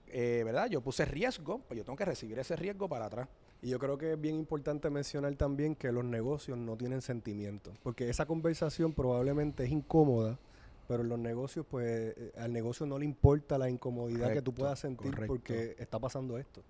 eh, 0.08 0.42
¿verdad? 0.44 0.68
Yo 0.70 0.82
puse 0.82 1.06
riesgo, 1.06 1.60
pues 1.68 1.78
yo 1.78 1.84
tengo 1.86 1.96
que 1.96 2.06
recibir 2.06 2.40
ese 2.40 2.56
riesgo 2.56 2.90
para 2.90 3.06
atrás. 3.06 3.28
Y 3.62 3.70
yo 3.70 3.78
creo 3.78 3.98
que 3.98 4.14
es 4.14 4.20
bien 4.22 4.36
importante 4.36 4.90
mencionar 4.90 5.36
también 5.36 5.76
que 5.76 5.92
los 5.92 6.04
negocios 6.04 6.58
no 6.58 6.76
tienen 6.78 7.02
sentimientos, 7.04 7.78
porque 7.84 8.10
esa 8.10 8.26
conversación 8.26 8.92
probablemente 8.94 9.64
es 9.66 9.70
incómoda, 9.72 10.40
pero 10.88 11.04
en 11.04 11.10
los 11.10 11.20
negocios, 11.20 11.66
pues 11.70 12.16
eh, 12.18 12.32
al 12.38 12.52
negocio 12.52 12.88
no 12.88 12.98
le 12.98 13.06
importa 13.06 13.60
la 13.60 13.70
incomodidad 13.70 14.34
que 14.34 14.42
tú 14.42 14.52
puedas 14.54 14.80
sentir 14.80 15.12
correcto. 15.12 15.28
porque 15.34 15.76
está 15.78 16.00
pasando 16.00 16.40
esto. 16.40 16.64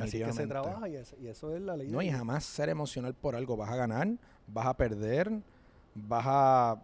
Así 0.00 0.18
que 0.24 0.32
se 0.32 0.46
trabaja 0.46 0.88
y, 0.88 0.96
es- 0.96 1.14
y 1.20 1.26
eso 1.28 1.54
es 1.54 1.60
la 1.60 1.76
ley. 1.76 1.88
No, 1.88 2.00
y 2.00 2.10
jamás 2.10 2.44
ser 2.44 2.70
emocional 2.70 3.12
por 3.12 3.36
algo. 3.36 3.58
Vas 3.58 3.68
a 3.70 3.76
ganar, 3.76 4.08
vas 4.46 4.66
a 4.66 4.74
perder, 4.74 5.30
vas 5.94 6.24
a 6.26 6.82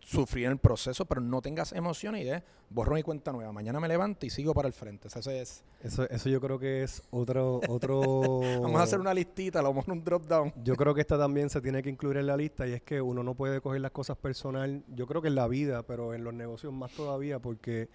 sufrir 0.00 0.46
el 0.46 0.58
proceso, 0.58 1.04
pero 1.04 1.20
no 1.20 1.40
tengas 1.40 1.72
emociones 1.72 2.22
y 2.22 2.24
de 2.24 2.42
borrón 2.70 2.98
y 2.98 3.02
cuenta 3.02 3.32
nueva. 3.32 3.52
Mañana 3.52 3.80
me 3.80 3.88
levanto 3.88 4.26
y 4.26 4.30
sigo 4.30 4.54
para 4.54 4.68
el 4.68 4.74
frente. 4.74 5.08
O 5.08 5.10
sea, 5.10 5.20
Eso 5.20 5.30
es. 5.30 5.64
Eso, 5.82 6.08
eso 6.08 6.28
yo 6.28 6.40
creo 6.40 6.58
que 6.58 6.82
es 6.82 7.02
otro... 7.10 7.60
otro 7.68 8.00
Vamos 8.62 8.80
a 8.80 8.84
hacer 8.84 9.00
una 9.00 9.14
listita, 9.14 9.62
lo 9.62 9.68
vamos 9.68 9.88
a 9.88 9.92
un 9.92 10.04
drop 10.04 10.26
down. 10.26 10.52
Yo 10.62 10.76
creo 10.76 10.94
que 10.94 11.00
esta 11.00 11.18
también 11.18 11.48
se 11.48 11.60
tiene 11.60 11.82
que 11.82 11.88
incluir 11.88 12.18
en 12.18 12.26
la 12.26 12.36
lista 12.36 12.66
y 12.66 12.72
es 12.72 12.82
que 12.82 13.00
uno 13.00 13.22
no 13.22 13.34
puede 13.34 13.60
coger 13.60 13.80
las 13.80 13.90
cosas 13.90 14.16
personal, 14.16 14.84
yo 14.88 15.06
creo 15.06 15.22
que 15.22 15.28
en 15.28 15.36
la 15.36 15.48
vida, 15.48 15.82
pero 15.82 16.12
en 16.14 16.22
los 16.22 16.34
negocios 16.34 16.72
más 16.72 16.92
todavía 16.92 17.38
porque 17.38 17.88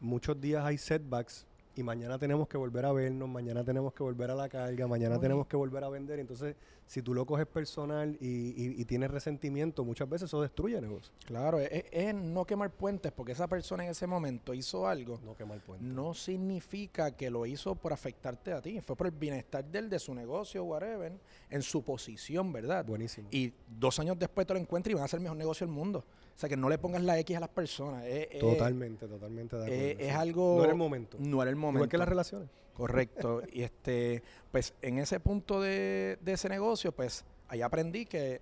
muchos 0.00 0.40
días 0.40 0.64
hay 0.64 0.76
setbacks 0.76 1.46
y 1.80 1.82
mañana 1.82 2.18
tenemos 2.18 2.46
que 2.48 2.56
volver 2.58 2.84
a 2.86 2.92
vernos, 2.92 3.28
mañana 3.28 3.64
tenemos 3.64 3.92
que 3.92 4.02
volver 4.02 4.30
a 4.30 4.34
la 4.34 4.48
carga, 4.48 4.86
mañana 4.86 5.14
Oye. 5.16 5.22
tenemos 5.22 5.46
que 5.46 5.56
volver 5.56 5.82
a 5.82 5.88
vender. 5.88 6.18
Entonces, 6.20 6.54
si 6.86 7.02
tú 7.02 7.14
lo 7.14 7.24
coges 7.26 7.46
personal 7.46 8.16
y, 8.20 8.26
y- 8.28 8.80
y 8.80 8.84
tienes 8.84 9.10
resentimiento, 9.10 9.84
muchas 9.84 10.08
veces 10.08 10.26
eso 10.28 10.42
destruye 10.42 10.76
el 10.76 10.82
negocio. 10.82 11.12
Claro, 11.26 11.58
es, 11.58 11.84
es 11.90 12.14
no 12.14 12.44
quemar 12.44 12.70
puentes 12.70 13.10
porque 13.12 13.32
esa 13.32 13.48
persona 13.48 13.84
en 13.84 13.90
ese 13.90 14.06
momento 14.06 14.54
hizo 14.54 14.86
algo. 14.86 15.18
No, 15.24 15.34
qué 15.36 15.44
mal 15.44 15.60
puente. 15.60 15.84
No 15.84 16.14
significa 16.14 17.10
que 17.16 17.30
lo 17.30 17.46
hizo 17.46 17.74
por 17.74 17.92
afectarte 17.92 18.52
a 18.52 18.60
ti. 18.60 18.80
Fue 18.80 18.96
por 18.96 19.06
el 19.06 19.12
bienestar 19.12 19.64
de 19.64 19.78
él, 19.78 19.90
de 19.90 19.98
su 19.98 20.14
negocio, 20.14 20.64
whatever, 20.64 21.12
en 21.50 21.62
su 21.62 21.82
posición, 21.82 22.52
¿verdad? 22.52 22.84
Buenísimo. 22.84 23.28
Y 23.30 23.52
dos 23.78 23.98
años 23.98 24.18
después 24.18 24.46
te 24.46 24.52
lo 24.54 24.60
encuentras 24.60 24.90
y 24.92 24.94
van 24.94 25.04
a 25.04 25.08
ser 25.08 25.18
el 25.18 25.22
mejor 25.22 25.38
negocio 25.38 25.66
del 25.66 25.74
mundo. 25.74 26.04
O 26.40 26.46
sea, 26.48 26.48
que 26.48 26.56
no 26.56 26.70
le 26.70 26.78
pongas 26.78 27.02
la 27.02 27.18
X 27.18 27.36
a 27.36 27.40
las 27.40 27.50
personas. 27.50 28.02
Es, 28.06 28.28
es- 28.30 28.40
totalmente, 28.40 29.06
totalmente 29.06 29.56
de 29.56 29.62
acuerdo. 29.62 29.84
es, 29.84 29.96
sí. 29.98 30.02
es 30.04 30.14
algo... 30.14 30.56
No 30.56 30.62
era 30.62 30.72
el 30.72 30.78
momento. 30.78 31.18
No 31.20 31.42
era 31.42 31.50
el 31.50 31.56
momento. 31.56 31.80
Igual 31.80 31.88
que 31.90 31.98
las 31.98 32.08
relaciones. 32.08 32.48
Correcto. 32.72 33.42
y 33.52 33.60
este, 33.60 34.22
pues 34.50 34.72
en 34.80 34.96
ese 34.96 35.20
punto 35.20 35.60
de, 35.60 36.16
de 36.22 36.32
ese 36.32 36.48
negocio, 36.48 36.92
pues 36.92 37.26
ahí 37.48 37.60
aprendí 37.60 38.06
que, 38.06 38.40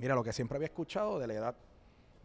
mira, 0.00 0.16
lo 0.16 0.24
que 0.24 0.32
siempre 0.32 0.56
había 0.56 0.66
escuchado 0.66 1.20
de 1.20 1.28
la 1.28 1.34
edad. 1.34 1.54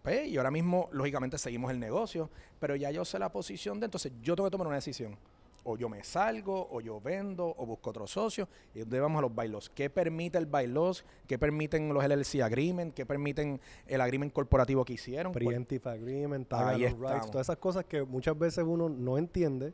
Pues, 0.01 0.27
y 0.27 0.37
ahora 0.37 0.49
mismo, 0.49 0.89
lógicamente, 0.91 1.37
seguimos 1.37 1.69
el 1.69 1.79
negocio, 1.79 2.31
pero 2.59 2.75
ya 2.75 2.89
yo 2.89 3.05
sé 3.05 3.19
la 3.19 3.31
posición 3.31 3.79
de, 3.79 3.85
entonces 3.85 4.11
yo 4.23 4.35
tengo 4.35 4.49
que 4.49 4.51
tomar 4.51 4.65
una 4.65 4.77
decisión. 4.77 5.15
O 5.63 5.77
yo 5.77 5.89
me 5.89 6.03
salgo, 6.03 6.67
o 6.71 6.81
yo 6.81 6.99
vendo, 6.99 7.53
o 7.57 7.65
busco 7.65 7.91
otro 7.91 8.07
socio. 8.07 8.47
Y 8.73 8.79
donde 8.79 8.99
vamos 8.99 9.19
a 9.19 9.21
los 9.21 9.35
bailos. 9.35 9.69
¿Qué 9.69 9.89
permite 9.89 10.37
el 10.37 10.47
bailos? 10.47 11.05
¿Qué 11.27 11.37
permiten 11.37 11.93
los 11.93 12.03
LLC 12.03 12.41
agreement? 12.41 12.93
¿Qué 12.93 13.05
permiten 13.05 13.59
el 13.85 14.01
agreement 14.01 14.33
corporativo 14.33 14.83
que 14.83 14.93
hicieron? 14.93 15.31
Pues, 15.33 15.45
Preemptive 15.45 15.89
agreement, 15.89 16.47
tag 16.47 16.67
Ahí 16.67 16.87
rights, 16.87 17.29
todas 17.29 17.45
esas 17.45 17.57
cosas 17.57 17.85
que 17.85 18.01
muchas 18.03 18.37
veces 18.37 18.63
uno 18.67 18.89
no 18.89 19.17
entiende, 19.19 19.73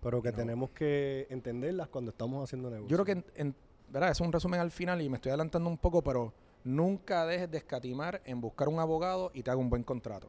pero 0.00 0.22
que 0.22 0.30
No. 0.30 0.36
tenemos 0.38 0.70
que 0.70 1.26
entenderlas 1.28 1.88
cuando 1.88 2.10
estamos 2.12 2.42
haciendo 2.42 2.70
negocio. 2.70 2.88
Yo 2.88 3.02
creo 3.02 3.04
que, 3.04 3.12
en, 3.12 3.24
en- 3.48 3.54
¿verdad? 3.90 4.10
Es 4.12 4.20
un 4.20 4.32
resumen 4.32 4.60
al 4.60 4.70
final 4.70 5.02
y 5.02 5.08
me 5.08 5.16
estoy 5.16 5.30
adelantando 5.30 5.68
un 5.68 5.76
poco, 5.78 6.02
pero 6.02 6.32
nunca 6.64 7.26
dejes 7.26 7.50
de 7.50 7.58
escatimar 7.58 8.20
en 8.24 8.40
buscar 8.40 8.68
un 8.68 8.80
abogado 8.80 9.30
y 9.34 9.42
te 9.42 9.50
haga 9.50 9.60
un 9.60 9.68
buen 9.70 9.82
contrato. 9.84 10.28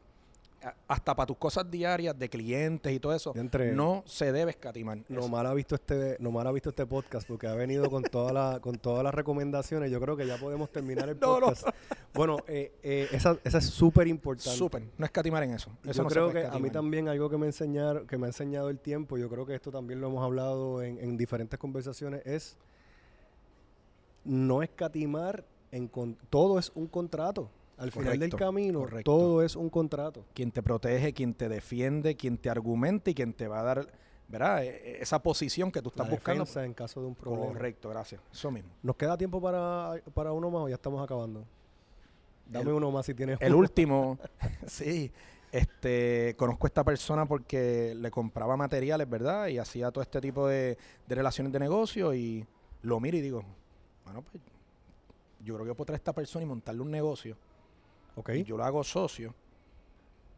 Hasta 0.88 1.14
para 1.14 1.26
tus 1.28 1.36
cosas 1.36 1.70
diarias 1.70 2.18
de 2.18 2.28
clientes 2.28 2.92
y 2.92 2.98
todo 2.98 3.14
eso, 3.14 3.32
entre- 3.36 3.70
no 3.72 4.02
se 4.06 4.32
debe 4.32 4.50
escatimar. 4.50 4.98
Nomar 5.08 5.46
ha 5.46 5.54
visto 5.54 5.76
este, 5.76 6.16
Nomar 6.18 6.48
ha 6.48 6.52
visto 6.52 6.70
este 6.70 6.84
podcast 6.84 7.28
porque 7.28 7.46
ha 7.46 7.54
venido 7.54 7.88
con 7.88 8.02
toda 8.02 8.32
la, 8.32 8.58
con 8.60 8.76
todas 8.76 9.04
las 9.04 9.14
recomendaciones. 9.14 9.88
Yo 9.90 10.00
creo 10.00 10.16
que 10.16 10.26
ya 10.26 10.36
podemos 10.36 10.68
terminar 10.72 11.08
el 11.08 11.16
No, 11.20 11.38
no. 11.38 11.46
podcast. 11.46 11.68
Bueno, 12.12 12.38
eh, 12.48 12.72
eh, 12.82 13.08
esa, 13.12 13.38
esa 13.44 13.58
es 13.58 13.66
súper 13.66 14.08
importante. 14.08 14.50
Súper, 14.58 14.82
no 14.98 15.04
escatimar 15.04 15.44
en 15.44 15.52
eso. 15.54 15.70
Eso 15.84 15.92
yo 15.92 16.02
no 16.02 16.10
se 16.10 16.14
creo 16.14 16.32
que 16.32 16.44
a 16.44 16.58
mí 16.58 16.70
también 16.70 17.06
algo 17.08 17.30
que 17.30 17.38
me 17.38 17.46
enseñaron, 17.46 18.06
que 18.08 18.18
me 18.18 18.26
ha 18.26 18.30
enseñado 18.30 18.68
el 18.68 18.80
tiempo, 18.80 19.16
yo 19.16 19.28
creo 19.28 19.46
que 19.46 19.54
esto 19.54 19.70
también 19.70 20.00
lo 20.00 20.08
hemos 20.08 20.24
hablado 20.24 20.82
en, 20.82 20.98
en 20.98 21.16
diferentes 21.16 21.56
conversaciones, 21.58 22.26
es 22.26 22.56
no 24.24 24.62
escatimar 24.62 25.44
en 25.70 25.86
con- 25.88 26.16
todo 26.30 26.58
es 26.58 26.72
un 26.74 26.86
contrato. 26.88 27.48
Al 27.78 27.92
final 27.92 28.18
del 28.18 28.34
camino, 28.34 28.80
correcto. 28.80 29.10
todo 29.10 29.42
es 29.42 29.54
un 29.56 29.70
contrato. 29.70 30.24
Quien 30.34 30.50
te 30.50 30.62
protege, 30.62 31.12
quien 31.12 31.34
te 31.34 31.48
defiende, 31.48 32.16
quien 32.16 32.36
te 32.38 32.50
argumenta 32.50 33.10
y 33.10 33.14
quien 33.14 33.32
te 33.32 33.46
va 33.46 33.60
a 33.60 33.62
dar, 33.62 33.92
¿verdad? 34.28 34.64
E- 34.64 34.68
e- 34.98 35.02
Esa 35.02 35.22
posición 35.22 35.70
que 35.70 35.80
tú 35.80 35.90
estás 35.90 36.06
La 36.08 36.14
buscando. 36.14 36.44
en 36.62 36.74
caso 36.74 37.00
de 37.00 37.06
un 37.06 37.14
problema. 37.14 37.46
Correcto, 37.52 37.88
gracias. 37.88 38.20
Eso 38.32 38.50
mismo. 38.50 38.70
¿Nos 38.82 38.96
queda 38.96 39.16
tiempo 39.16 39.40
para, 39.40 39.94
para 40.12 40.32
uno 40.32 40.50
más 40.50 40.62
o 40.62 40.68
ya 40.68 40.74
estamos 40.74 41.02
acabando? 41.02 41.44
Dame 42.46 42.70
El- 42.70 42.76
uno 42.76 42.90
más 42.90 43.06
si 43.06 43.14
tienes 43.14 43.38
El 43.40 43.52
uno. 43.52 43.60
último, 43.60 44.18
sí, 44.66 45.12
este, 45.52 46.34
conozco 46.36 46.66
a 46.66 46.68
esta 46.68 46.82
persona 46.84 47.26
porque 47.26 47.94
le 47.94 48.10
compraba 48.10 48.56
materiales, 48.56 49.08
¿verdad? 49.08 49.46
Y 49.48 49.58
hacía 49.58 49.90
todo 49.90 50.02
este 50.02 50.20
tipo 50.20 50.48
de, 50.48 50.76
de 51.06 51.14
relaciones 51.14 51.52
de 51.52 51.58
negocio 51.60 52.12
y 52.14 52.44
lo 52.82 52.98
miro 53.00 53.16
y 53.16 53.20
digo, 53.20 53.44
bueno, 54.04 54.22
pues 54.22 54.42
yo 55.44 55.54
creo 55.54 55.64
que 55.64 55.68
yo 55.68 55.74
puedo 55.76 55.86
traer 55.86 55.98
a 55.98 56.02
esta 56.02 56.12
persona 56.12 56.44
y 56.44 56.48
montarle 56.48 56.82
un 56.82 56.90
negocio. 56.90 57.36
Ok. 58.18 58.30
Y 58.30 58.44
yo 58.44 58.56
lo 58.56 58.64
hago 58.64 58.82
socio 58.82 59.34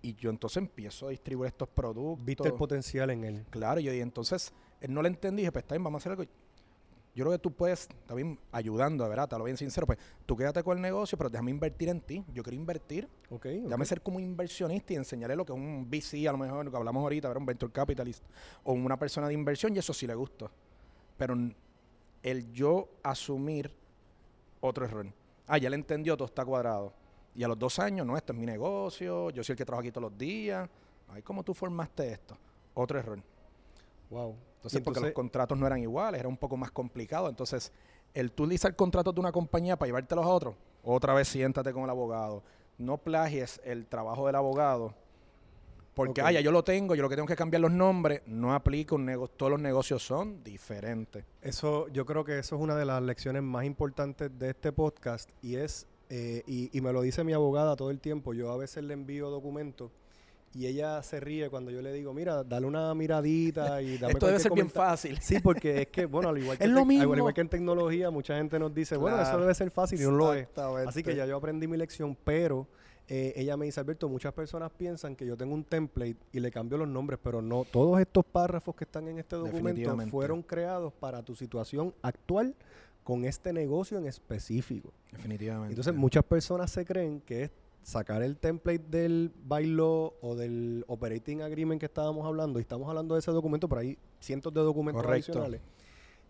y 0.02 0.14
yo 0.14 0.30
entonces 0.30 0.58
empiezo 0.58 1.06
a 1.06 1.10
distribuir 1.10 1.48
estos 1.48 1.68
productos. 1.68 2.24
Viste 2.24 2.48
el 2.48 2.54
potencial 2.54 3.10
en 3.10 3.24
él. 3.24 3.46
Claro, 3.50 3.80
yo 3.80 3.92
y 3.92 4.00
entonces 4.00 4.52
él 4.80 4.92
no 4.92 5.02
le 5.02 5.08
entendí, 5.08 5.42
dije, 5.42 5.52
pues 5.52 5.64
está 5.64 5.74
bien, 5.74 5.84
vamos 5.84 6.00
a 6.00 6.02
hacer 6.02 6.12
algo. 6.12 6.24
Yo 7.12 7.24
creo 7.24 7.32
que 7.32 7.38
tú 7.38 7.52
puedes, 7.52 7.88
también 8.06 8.38
ayudando, 8.52 9.08
¿verdad? 9.08 9.28
Te 9.28 9.36
lo 9.36 9.44
bien 9.44 9.56
sincero, 9.56 9.86
pues 9.86 9.98
tú 10.26 10.36
quédate 10.36 10.62
con 10.62 10.76
el 10.76 10.82
negocio, 10.82 11.18
pero 11.18 11.28
déjame 11.28 11.50
invertir 11.50 11.88
en 11.88 12.00
ti. 12.00 12.24
Yo 12.32 12.42
quiero 12.42 12.54
invertir. 12.54 13.08
Ok. 13.30 13.46
Déjame 13.46 13.84
ser 13.84 14.00
como 14.00 14.20
inversionista 14.20 14.92
y 14.92 14.96
enseñarle 14.96 15.34
lo 15.34 15.44
que 15.44 15.52
es 15.52 15.58
un 15.58 15.88
VC, 15.90 16.28
a 16.28 16.32
lo 16.32 16.38
mejor, 16.38 16.64
lo 16.64 16.70
que 16.70 16.76
hablamos 16.76 17.02
ahorita, 17.02 17.28
¿verdad? 17.28 17.40
un 17.40 17.46
venture 17.46 17.72
capitalist 17.72 18.22
o 18.62 18.72
una 18.72 18.96
persona 18.96 19.26
de 19.26 19.34
inversión, 19.34 19.74
y 19.74 19.78
eso 19.80 19.92
sí 19.92 20.06
le 20.06 20.14
gusta. 20.14 20.50
Pero 21.16 21.34
el 22.22 22.52
yo 22.52 22.88
asumir 23.02 23.74
otro 24.60 24.84
error. 24.84 25.06
Ah, 25.46 25.58
ya 25.58 25.68
le 25.68 25.76
entendió, 25.76 26.16
todo 26.16 26.26
está 26.26 26.44
cuadrado. 26.44 26.92
Y 27.34 27.42
a 27.44 27.48
los 27.48 27.58
dos 27.58 27.78
años, 27.78 28.06
no, 28.06 28.16
esto 28.16 28.32
es 28.32 28.38
mi 28.38 28.46
negocio, 28.46 29.30
yo 29.30 29.44
soy 29.44 29.52
el 29.54 29.56
que 29.56 29.64
trabaja 29.64 29.82
aquí 29.82 29.92
todos 29.92 30.10
los 30.10 30.18
días. 30.18 30.68
Ay, 31.08 31.22
¿cómo 31.22 31.42
tú 31.42 31.54
formaste 31.54 32.12
esto? 32.12 32.36
Otro 32.74 32.98
error. 32.98 33.22
Wow. 34.10 34.36
Entonces, 34.56 34.80
porque 34.82 35.00
los 35.00 35.12
contratos 35.12 35.56
no 35.56 35.66
eran 35.66 35.80
iguales, 35.80 36.20
era 36.20 36.28
un 36.28 36.36
poco 36.36 36.56
más 36.56 36.70
complicado. 36.70 37.28
Entonces, 37.28 37.72
el 38.12 38.32
tú 38.32 38.42
utilizar 38.42 38.74
contratos 38.76 39.14
de 39.14 39.20
una 39.20 39.32
compañía 39.32 39.76
para 39.78 39.88
llevártelos 39.88 40.24
a 40.24 40.28
otro, 40.28 40.56
otra 40.82 41.14
vez 41.14 41.28
siéntate 41.28 41.72
con 41.72 41.84
el 41.84 41.90
abogado. 41.90 42.42
No 42.76 42.98
plagies 42.98 43.60
el 43.64 43.86
trabajo 43.86 44.26
del 44.26 44.34
abogado. 44.36 44.94
Porque, 45.94 46.20
Ok. 46.22 46.26
ah, 46.28 46.32
ya 46.32 46.40
yo 46.40 46.52
lo 46.52 46.62
tengo, 46.62 46.94
yo 46.94 47.02
lo 47.02 47.08
que 47.08 47.16
tengo 47.16 47.26
que 47.28 47.36
cambiar 47.36 47.60
los 47.60 47.70
nombres, 47.70 48.22
no 48.26 48.54
aplica 48.54 48.94
un 48.94 49.04
negocio. 49.04 49.34
Todos 49.36 49.52
los 49.52 49.60
negocios 49.60 50.02
son 50.02 50.42
diferentes. 50.42 51.24
Eso, 51.42 51.88
yo 51.88 52.06
creo 52.06 52.24
que 52.24 52.38
eso 52.38 52.56
es 52.56 52.62
una 52.62 52.76
de 52.76 52.84
las 52.84 53.02
lecciones 53.02 53.42
más 53.42 53.64
importantes 53.64 54.30
de 54.38 54.50
este 54.50 54.72
podcast 54.72 55.30
y 55.42 55.56
es, 55.56 55.86
eh, 56.10 56.42
y, 56.46 56.76
y 56.76 56.80
me 56.82 56.92
lo 56.92 57.00
dice 57.00 57.24
mi 57.24 57.32
abogada 57.32 57.76
todo 57.76 57.90
el 57.90 58.00
tiempo, 58.00 58.34
yo 58.34 58.50
a 58.50 58.56
veces 58.58 58.84
le 58.84 58.92
envío 58.92 59.30
documentos 59.30 59.90
y 60.52 60.66
ella 60.66 61.00
se 61.02 61.20
ríe 61.20 61.48
cuando 61.48 61.70
yo 61.70 61.80
le 61.80 61.92
digo, 61.92 62.12
mira, 62.12 62.42
dale 62.42 62.66
una 62.66 62.92
miradita 62.94 63.80
y 63.80 63.98
dame 63.98 64.14
Esto 64.14 64.26
debe 64.26 64.40
ser 64.40 64.52
bien 64.52 64.66
comenta-". 64.66 64.90
fácil. 64.90 65.18
Sí, 65.20 65.38
porque 65.38 65.82
es 65.82 65.88
que, 65.88 66.06
bueno, 66.06 66.30
al 66.30 66.38
igual 66.38 66.58
que, 66.58 66.64
Es 66.64 66.70
lo 66.70 66.82
al 66.82 66.92
igual 66.92 67.34
que 67.34 67.40
en 67.40 67.48
tecnología, 67.48 68.10
mucha 68.10 68.36
gente 68.36 68.58
nos 68.58 68.74
dice, 68.74 68.96
bueno, 68.96 69.20
eso 69.20 69.38
debe 69.38 69.54
ser 69.54 69.70
fácil 69.70 70.00
y 70.00 70.04
no 70.04 70.10
lo 70.10 70.34
es. 70.34 70.48
Así 70.86 71.02
que 71.02 71.14
ya 71.14 71.26
yo 71.26 71.36
aprendí 71.36 71.68
mi 71.68 71.76
lección, 71.76 72.16
pero 72.24 72.66
eh, 73.06 73.32
ella 73.36 73.56
me 73.56 73.66
dice, 73.66 73.78
Alberto, 73.80 74.08
muchas 74.08 74.32
personas 74.32 74.70
piensan 74.76 75.14
que 75.14 75.26
yo 75.26 75.36
tengo 75.36 75.54
un 75.54 75.64
template 75.64 76.16
y 76.32 76.40
le 76.40 76.50
cambio 76.50 76.78
los 76.78 76.88
nombres, 76.88 77.18
pero 77.22 77.40
no, 77.40 77.64
todos 77.64 78.00
estos 78.00 78.24
párrafos 78.24 78.74
que 78.74 78.84
están 78.84 79.06
en 79.08 79.18
este 79.18 79.36
documento 79.36 79.96
fueron 80.08 80.42
creados 80.42 80.92
para 80.92 81.22
tu 81.22 81.34
situación 81.34 81.94
actual 82.02 82.54
con 83.10 83.24
este 83.24 83.52
negocio 83.52 83.98
en 83.98 84.06
específico. 84.06 84.92
Definitivamente. 85.10 85.70
Entonces 85.70 85.92
muchas 85.92 86.22
personas 86.22 86.70
se 86.70 86.84
creen 86.84 87.20
que 87.22 87.42
es 87.42 87.50
sacar 87.82 88.22
el 88.22 88.36
template 88.36 88.84
del 88.88 89.32
bylaw 89.48 90.12
o 90.20 90.36
del 90.36 90.84
operating 90.86 91.42
agreement 91.42 91.80
que 91.80 91.86
estábamos 91.86 92.24
hablando, 92.24 92.60
y 92.60 92.62
estamos 92.62 92.88
hablando 92.88 93.16
de 93.16 93.18
ese 93.18 93.32
documento, 93.32 93.68
pero 93.68 93.80
hay 93.80 93.98
cientos 94.20 94.54
de 94.54 94.60
documentos 94.60 95.02
Correcto. 95.02 95.32
adicionales, 95.32 95.60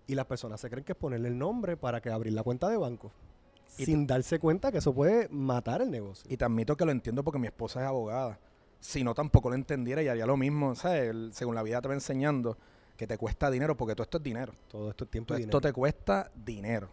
y 0.07 0.15
las 0.15 0.25
personas 0.25 0.59
se 0.59 0.71
creen 0.71 0.83
que 0.83 0.93
es 0.93 0.99
ponerle 0.99 1.29
el 1.29 1.37
nombre 1.37 1.77
para 1.77 2.01
que 2.01 2.09
abrir 2.09 2.33
la 2.33 2.43
cuenta 2.43 2.67
de 2.71 2.79
banco. 2.79 3.13
sin 3.67 4.07
darse 4.07 4.39
cuenta 4.39 4.73
que 4.73 4.79
eso 4.79 4.95
puede 4.95 5.29
matar 5.29 5.83
el 5.83 5.91
negocio. 5.91 6.33
Y 6.33 6.39
te 6.39 6.47
admito 6.47 6.79
que 6.79 6.87
lo 6.87 6.93
entiendo 6.93 7.23
porque 7.23 7.39
mi 7.39 7.47
esposa 7.49 7.81
es 7.81 7.87
abogada. 7.87 8.39
Si 8.81 9.05
no, 9.05 9.13
tampoco 9.13 9.51
lo 9.51 9.55
entendiera 9.55 10.03
y 10.03 10.09
haría 10.09 10.25
lo 10.25 10.39
mismo. 10.39 10.75
¿sabes? 10.75 11.15
Según 11.37 11.55
la 11.55 11.63
vida 11.63 11.83
te 11.83 11.89
va 11.89 11.95
enseñando 11.95 12.57
que 13.01 13.07
te 13.07 13.17
cuesta 13.17 13.51
dinero, 13.51 13.75
porque 13.77 13.95
todo 13.95 14.03
esto 14.03 14.19
es 14.19 14.23
dinero. 14.23 14.53
Todo 14.71 14.91
esto 14.91 15.05
es 15.05 15.11
tiempo 15.11 15.29
Todo 15.29 15.39
y 15.39 15.43
esto 15.45 15.59
dinero. 15.59 15.69
te 15.69 15.73
cuesta 15.73 16.31
dinero. 16.35 16.89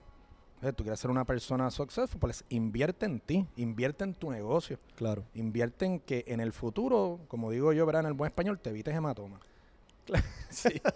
Entonces, 0.56 0.76
tú 0.78 0.84
quieres 0.86 1.00
ser 1.02 1.12
una 1.12 1.26
persona 1.26 1.70
successful, 1.70 2.18
pues 2.20 2.46
invierte 2.50 3.06
en 3.06 3.20
ti, 3.20 3.46
invierte 3.58 4.06
en 4.06 4.14
tu 4.14 4.32
negocio, 4.32 4.80
Claro. 4.96 5.26
invierte 5.34 5.86
en 5.86 6.00
que 6.00 6.24
en 6.28 6.40
el 6.40 6.54
futuro, 6.54 7.20
como 7.28 7.52
digo 7.52 7.74
yo, 7.74 7.86
verá 7.86 8.00
en 8.00 8.06
el 8.06 8.14
buen 8.14 8.30
español, 8.30 8.58
te 8.58 8.70
evites 8.70 8.96
hematoma. 8.96 9.40
Sí. 10.50 10.82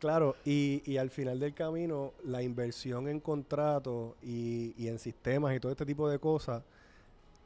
Claro, 0.00 0.36
y, 0.44 0.82
y 0.84 0.98
al 0.98 1.08
final 1.08 1.40
del 1.40 1.54
camino, 1.54 2.12
la 2.24 2.42
inversión 2.42 3.08
en 3.08 3.20
contratos 3.20 4.12
y, 4.22 4.74
y 4.76 4.88
en 4.88 4.98
sistemas 4.98 5.56
y 5.56 5.60
todo 5.60 5.72
este 5.72 5.86
tipo 5.86 6.10
de 6.10 6.18
cosas 6.18 6.62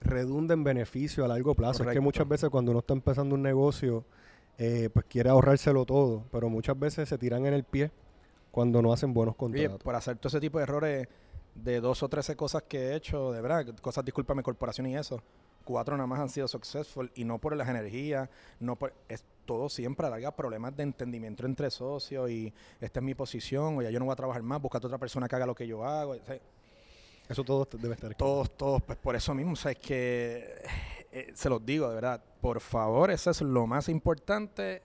redunda 0.00 0.54
en 0.54 0.64
beneficio 0.64 1.24
a 1.24 1.28
largo 1.28 1.54
plazo. 1.54 1.84
Es 1.84 1.90
que 1.94 2.00
muchas 2.00 2.26
veces 2.26 2.50
cuando 2.50 2.72
uno 2.72 2.80
está 2.80 2.94
empezando 2.94 3.36
un 3.36 3.42
negocio, 3.42 4.04
eh, 4.58 4.90
pues 4.92 5.06
quiere 5.08 5.30
ahorrárselo 5.30 5.84
todo, 5.86 6.24
pero 6.30 6.48
muchas 6.48 6.78
veces 6.78 7.08
se 7.08 7.16
tiran 7.18 7.46
en 7.46 7.54
el 7.54 7.64
pie 7.64 7.90
cuando 8.50 8.82
no 8.82 8.92
hacen 8.92 9.14
buenos 9.14 9.34
Oye, 9.38 9.38
contratos. 9.64 9.82
por 9.82 9.94
hacer 9.94 10.16
todo 10.16 10.28
ese 10.28 10.40
tipo 10.40 10.58
de 10.58 10.64
errores 10.64 11.08
de 11.54 11.80
dos 11.80 12.02
o 12.02 12.08
trece 12.08 12.36
cosas 12.36 12.62
que 12.68 12.88
he 12.88 12.94
hecho, 12.96 13.32
de 13.32 13.40
verdad, 13.40 13.66
cosas, 13.80 14.04
discúlpame, 14.04 14.42
corporación 14.42 14.86
y 14.86 14.96
eso, 14.96 15.22
cuatro 15.64 15.96
nada 15.96 16.06
más 16.06 16.20
han 16.20 16.28
sido 16.28 16.48
successful 16.48 17.10
y 17.14 17.24
no 17.24 17.38
por 17.38 17.54
las 17.56 17.68
energías, 17.68 18.28
no 18.58 18.76
por, 18.76 18.94
es 19.08 19.24
todo 19.44 19.68
siempre 19.68 20.06
alarga 20.06 20.30
problemas 20.34 20.76
de 20.76 20.82
entendimiento 20.82 21.46
entre 21.46 21.70
socios 21.70 22.30
y 22.30 22.52
esta 22.80 23.00
es 23.00 23.04
mi 23.04 23.14
posición, 23.14 23.78
o 23.78 23.82
ya 23.82 23.90
yo 23.90 23.98
no 23.98 24.04
voy 24.06 24.12
a 24.12 24.16
trabajar 24.16 24.42
más, 24.42 24.60
búscate 24.60 24.86
otra 24.86 24.98
persona 24.98 25.28
que 25.28 25.36
haga 25.36 25.46
lo 25.46 25.54
que 25.54 25.66
yo 25.66 25.84
hago. 25.84 26.12
o 26.12 26.24
sea, 26.24 26.38
Eso 27.28 27.44
todo 27.44 27.66
debe 27.78 27.94
estar 27.94 28.10
escrito. 28.10 28.24
todos, 28.24 28.56
todos, 28.56 28.82
pues 28.82 28.98
por 28.98 29.14
eso 29.16 29.34
mismo, 29.34 29.52
o 29.52 29.56
sea, 29.56 29.72
es 29.72 29.78
que 29.78 30.54
eh, 31.12 31.30
se 31.34 31.48
los 31.48 31.64
digo 31.64 31.88
de 31.88 31.94
verdad, 31.94 32.22
por 32.40 32.60
favor, 32.60 33.10
eso 33.10 33.30
es 33.30 33.40
lo 33.42 33.66
más 33.66 33.88
importante 33.88 34.82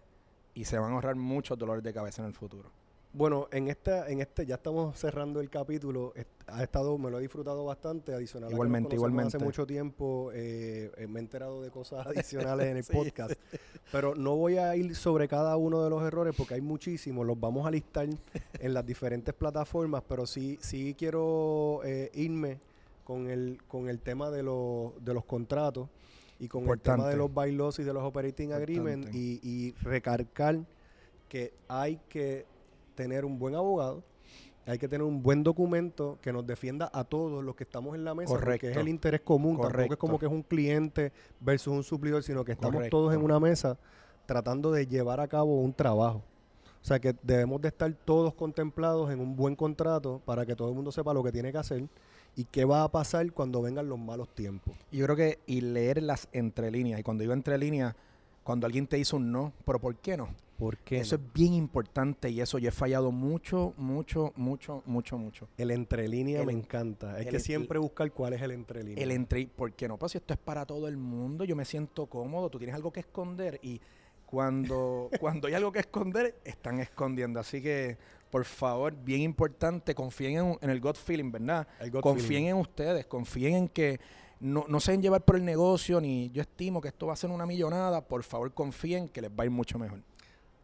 y 0.53 0.65
se 0.65 0.77
van 0.77 0.91
a 0.91 0.95
ahorrar 0.95 1.15
muchos 1.15 1.57
dolores 1.57 1.83
de 1.83 1.93
cabeza 1.93 2.21
en 2.21 2.27
el 2.29 2.33
futuro. 2.33 2.71
Bueno, 3.15 3.47
en 3.51 3.67
esta, 3.67 4.09
en 4.09 4.21
este, 4.21 4.43
ya 4.43 4.55
estamos 4.55 4.97
cerrando 4.97 5.39
el 5.39 5.47
capítulo. 5.51 6.13
Est- 6.15 6.27
ha 6.47 6.63
estado, 6.63 6.97
me 6.97 7.11
lo 7.11 7.19
he 7.19 7.21
disfrutado 7.21 7.63
bastante. 7.63 8.11
Adicional, 8.11 8.49
que 8.49 8.55
Igualmente, 8.55 8.95
igualmente. 8.95 9.37
Hace 9.37 9.45
mucho 9.45 9.67
tiempo 9.67 10.31
eh, 10.33 10.91
eh, 10.97 11.05
me 11.05 11.19
he 11.19 11.21
enterado 11.21 11.61
de 11.61 11.69
cosas 11.69 12.07
adicionales 12.07 12.65
en 12.67 12.77
el 12.77 12.83
Sí, 12.83 12.91
podcast. 12.91 13.33
Pero 13.91 14.15
no 14.15 14.35
voy 14.35 14.57
a 14.57 14.75
ir 14.75 14.95
sobre 14.95 15.27
cada 15.27 15.55
uno 15.57 15.83
de 15.83 15.91
los 15.91 16.01
errores 16.01 16.33
porque 16.35 16.55
hay 16.55 16.61
muchísimos. 16.61 17.23
Los 17.27 17.39
vamos 17.39 17.67
a 17.67 17.71
listar 17.71 18.07
en 18.59 18.73
las 18.73 18.83
diferentes 18.83 19.31
plataformas. 19.35 20.01
Pero 20.09 20.25
sí, 20.25 20.57
sí 20.59 20.95
quiero 20.97 21.81
eh, 21.85 22.09
irme 22.15 22.59
con 23.03 23.29
el, 23.29 23.59
con 23.67 23.89
el 23.89 23.99
tema 23.99 24.31
de, 24.31 24.41
los 24.41 24.91
de 25.05 25.13
los 25.13 25.23
contratos 25.25 25.87
y 26.43 26.49
con 26.49 26.67
el 26.67 26.79
tema 26.81 27.07
de 27.07 27.15
los 27.15 27.33
bylaws 27.33 27.79
y 27.79 27.83
de 27.83 27.93
los 27.93 28.03
operating 28.03 28.51
agreements 28.51 29.13
y, 29.15 29.39
y 29.41 29.71
recargar 29.81 30.59
que 31.29 31.53
hay 31.69 32.01
que 32.09 32.45
tener 32.95 33.23
un 33.23 33.39
buen 33.39 33.55
abogado, 33.55 34.03
hay 34.65 34.77
que 34.77 34.89
tener 34.89 35.03
un 35.03 35.23
buen 35.23 35.41
documento 35.41 36.19
que 36.21 36.33
nos 36.33 36.45
defienda 36.45 36.89
a 36.93 37.05
todos 37.05 37.43
los 37.43 37.55
que 37.55 37.63
estamos 37.63 37.95
en 37.95 38.03
la 38.03 38.13
mesa, 38.13 38.33
porque 38.33 38.53
es 38.55 38.59
Correcto. 38.59 38.79
el 38.81 38.89
interés 38.89 39.21
común, 39.21 39.53
tampoco 39.55 39.67
es 39.69 39.73
Correcto. 39.73 39.97
como 39.97 40.19
que 40.19 40.25
es 40.25 40.31
un 40.31 40.43
cliente 40.43 41.13
versus 41.39 41.73
un 41.73 41.83
suplidor, 41.83 42.23
sino 42.23 42.43
que 42.43 42.51
estamos 42.51 42.75
Correcto. 42.75 42.97
todos 42.97 43.13
en 43.13 43.21
una 43.21 43.39
mesa 43.39 43.77
tratando 44.25 44.71
de 44.71 44.85
llevar 44.85 45.21
a 45.21 45.27
cabo 45.27 45.61
un 45.61 45.73
trabajo. 45.73 46.23
O 46.81 46.85
sea 46.85 46.99
que 46.99 47.15
debemos 47.23 47.61
de 47.61 47.69
estar 47.69 47.93
todos 48.03 48.33
contemplados 48.33 49.09
en 49.11 49.21
un 49.21 49.37
buen 49.37 49.55
contrato 49.55 50.21
para 50.25 50.45
que 50.45 50.55
todo 50.57 50.67
el 50.67 50.75
mundo 50.75 50.91
sepa 50.91 51.13
lo 51.13 51.23
que 51.23 51.31
tiene 51.31 51.53
que 51.53 51.57
hacer 51.57 51.87
y 52.35 52.45
qué 52.45 52.65
va 52.65 52.83
a 52.83 52.91
pasar 52.91 53.31
cuando 53.31 53.61
vengan 53.61 53.87
los 53.87 53.99
malos 53.99 54.33
tiempos. 54.33 54.75
Yo 54.91 55.05
creo 55.05 55.15
que 55.15 55.39
y 55.45 55.61
leer 55.61 56.01
las 56.01 56.27
entre 56.31 56.71
líneas. 56.71 56.99
Y 56.99 57.03
cuando 57.03 57.21
digo 57.21 57.33
entre 57.33 57.57
líneas, 57.57 57.95
cuando 58.43 58.65
alguien 58.65 58.87
te 58.87 58.97
dice 58.97 59.15
un 59.15 59.31
no, 59.31 59.53
pero 59.65 59.79
¿por 59.79 59.95
qué 59.97 60.17
no? 60.17 60.29
¿Por 60.57 60.77
qué? 60.77 60.97
Eso 60.97 61.17
no? 61.17 61.23
es 61.23 61.33
bien 61.33 61.53
importante 61.53 62.29
y 62.29 62.39
eso 62.41 62.57
yo 62.57 62.69
he 62.69 62.71
fallado 62.71 63.11
mucho, 63.11 63.73
mucho, 63.77 64.33
mucho, 64.35 64.83
mucho, 64.85 65.17
mucho. 65.17 65.47
El 65.57 65.71
entrelínea 65.71 66.41
el 66.41 66.45
me 66.47 66.53
en- 66.53 66.59
encanta. 66.59 67.19
El 67.19 67.27
que 67.27 67.39
siempre 67.39 67.79
buscar 67.79 68.11
cuál 68.11 68.33
es 68.33 68.41
el 68.41 68.51
entrelínea. 68.51 69.03
El 69.03 69.11
entre, 69.11 69.47
¿por 69.47 69.73
qué 69.73 69.87
no? 69.87 69.97
Pues 69.97 70.11
si 70.13 70.17
esto 70.17 70.33
es 70.33 70.39
para 70.39 70.65
todo 70.65 70.87
el 70.87 70.97
mundo, 70.97 71.43
yo 71.43 71.55
me 71.55 71.65
siento 71.65 72.05
cómodo, 72.07 72.49
tú 72.49 72.57
tienes 72.57 72.75
algo 72.75 72.91
que 72.91 72.99
esconder 73.01 73.59
y 73.61 73.79
cuando, 74.25 75.09
cuando 75.19 75.47
hay 75.47 75.53
algo 75.53 75.71
que 75.71 75.79
esconder, 75.79 76.35
están 76.43 76.79
escondiendo. 76.79 77.39
Así 77.39 77.61
que, 77.61 77.97
por 78.33 78.45
favor, 78.45 78.95
bien 78.95 79.21
importante, 79.21 79.93
confíen 79.93 80.39
en, 80.39 80.57
en 80.59 80.71
el 80.71 80.81
gut 80.81 80.97
feeling, 80.97 81.31
¿verdad? 81.31 81.67
Gut 81.91 82.01
confíen 82.01 82.27
feeling. 82.27 82.47
en 82.47 82.55
ustedes, 82.55 83.05
confíen 83.05 83.53
en 83.53 83.67
que 83.67 83.99
no, 84.39 84.65
no 84.67 84.79
se 84.79 84.89
dejen 84.89 85.03
llevar 85.03 85.23
por 85.23 85.35
el 85.35 85.45
negocio, 85.45 86.01
ni 86.01 86.31
yo 86.31 86.41
estimo 86.41 86.81
que 86.81 86.87
esto 86.87 87.05
va 87.05 87.13
a 87.13 87.15
ser 87.15 87.29
una 87.29 87.45
millonada, 87.45 88.01
por 88.01 88.23
favor 88.23 88.51
confíen 88.51 89.07
que 89.07 89.21
les 89.21 89.29
va 89.29 89.43
a 89.43 89.45
ir 89.45 89.51
mucho 89.51 89.77
mejor. 89.77 89.99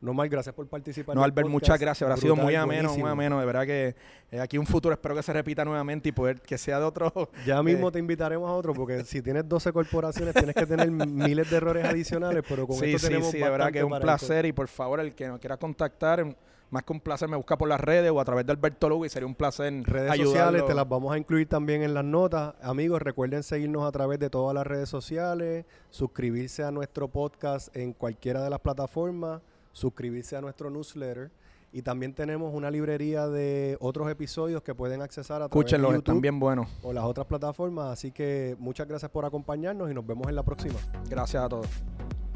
No 0.01 0.15
mal, 0.15 0.27
gracias 0.29 0.55
por 0.55 0.67
participar. 0.67 1.15
No, 1.15 1.23
Albert, 1.23 1.45
podcast. 1.45 1.51
muchas 1.51 1.79
gracias. 1.79 2.09
Habrá 2.09 2.17
sido 2.19 2.35
muy 2.35 2.55
ameno, 2.55 2.83
buenísimo. 2.89 3.05
muy 3.05 3.11
ameno. 3.11 3.39
De 3.39 3.45
verdad 3.45 3.65
que 3.67 3.95
eh, 4.31 4.39
aquí 4.39 4.57
un 4.57 4.65
futuro 4.65 4.93
espero 4.93 5.13
que 5.13 5.21
se 5.21 5.31
repita 5.31 5.63
nuevamente 5.63 6.09
y 6.09 6.11
poder 6.11 6.41
que 6.41 6.57
sea 6.57 6.79
de 6.79 6.85
otro. 6.85 7.11
Ya 7.45 7.61
mismo 7.61 7.91
te 7.91 7.99
invitaremos 7.99 8.49
a 8.49 8.53
otro, 8.53 8.73
porque 8.73 9.03
si 9.03 9.21
tienes 9.21 9.47
12 9.47 9.71
corporaciones 9.73 10.33
tienes 10.33 10.55
que 10.55 10.65
tener 10.65 10.89
miles 10.91 11.51
de 11.51 11.57
errores 11.57 11.85
adicionales, 11.85 12.43
pero 12.49 12.65
con 12.65 12.77
sí, 12.77 12.85
esto 12.85 12.99
sí, 12.99 13.07
tenemos 13.09 13.29
sí, 13.29 13.37
de 13.37 13.49
verdad 13.49 13.71
que 13.71 13.77
es 13.77 13.83
un 13.83 13.99
placer 13.99 14.47
y 14.47 14.53
por 14.53 14.67
favor 14.69 15.01
el 15.01 15.13
que 15.13 15.27
nos 15.27 15.39
quiera 15.39 15.57
contactar, 15.57 16.35
más 16.69 16.83
que 16.83 16.93
un 16.93 16.99
placer, 16.99 17.27
me 17.27 17.35
busca 17.37 17.57
por 17.57 17.67
las 17.67 17.79
redes 17.79 18.11
o 18.11 18.19
a 18.19 18.25
través 18.25 18.45
de 18.45 18.51
Alberto 18.51 18.89
Lugo 18.89 19.05
y 19.05 19.09
sería 19.09 19.25
un 19.27 19.35
placer 19.35 19.73
redes 19.85 20.11
ayudarlo. 20.11 20.31
sociales, 20.31 20.65
te 20.65 20.73
las 20.73 20.87
vamos 20.87 21.13
a 21.13 21.17
incluir 21.17 21.47
también 21.47 21.81
en 21.81 21.93
las 21.93 22.05
notas. 22.05 22.53
Amigos, 22.61 23.01
recuerden 23.01 23.43
seguirnos 23.43 23.87
a 23.87 23.91
través 23.91 24.19
de 24.19 24.29
todas 24.29 24.53
las 24.53 24.67
redes 24.67 24.87
sociales, 24.89 25.65
suscribirse 25.89 26.63
a 26.63 26.71
nuestro 26.71 27.07
podcast 27.07 27.75
en 27.75 27.93
cualquiera 27.93 28.43
de 28.43 28.49
las 28.49 28.59
plataformas, 28.59 29.41
suscribirse 29.71 30.35
a 30.35 30.41
nuestro 30.41 30.69
newsletter 30.69 31.31
y 31.71 31.83
también 31.83 32.13
tenemos 32.13 32.53
una 32.53 32.71
librería 32.71 33.27
de 33.27 33.77
otros 33.79 34.09
episodios 34.09 34.63
que 34.63 34.73
pueden 34.73 35.01
accesar 35.01 35.41
a 35.41 35.49
través 35.49 35.65
Escúchenlos, 35.65 35.91
de 35.91 35.97
están 35.99 36.15
YouTube 36.15 36.21
bien 36.23 36.39
buenos. 36.39 36.67
o 36.81 36.93
las 36.93 37.03
otras 37.03 37.27
plataformas. 37.27 37.91
Así 37.93 38.11
que 38.11 38.55
muchas 38.59 38.87
gracias 38.87 39.11
por 39.11 39.25
acompañarnos 39.25 39.89
y 39.89 39.93
nos 39.93 40.05
vemos 40.05 40.27
en 40.27 40.35
la 40.35 40.43
próxima. 40.43 40.75
Gracias 41.09 41.43
a 41.43 41.49
todos. 41.49 41.67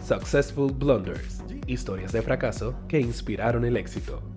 Successful 0.03 0.69
Blunders. 0.69 1.41
Historias 1.65 2.11
de 2.11 2.21
fracaso 2.21 2.75
que 2.89 2.99
inspiraron 2.99 3.63
el 3.63 3.77
éxito. 3.77 4.32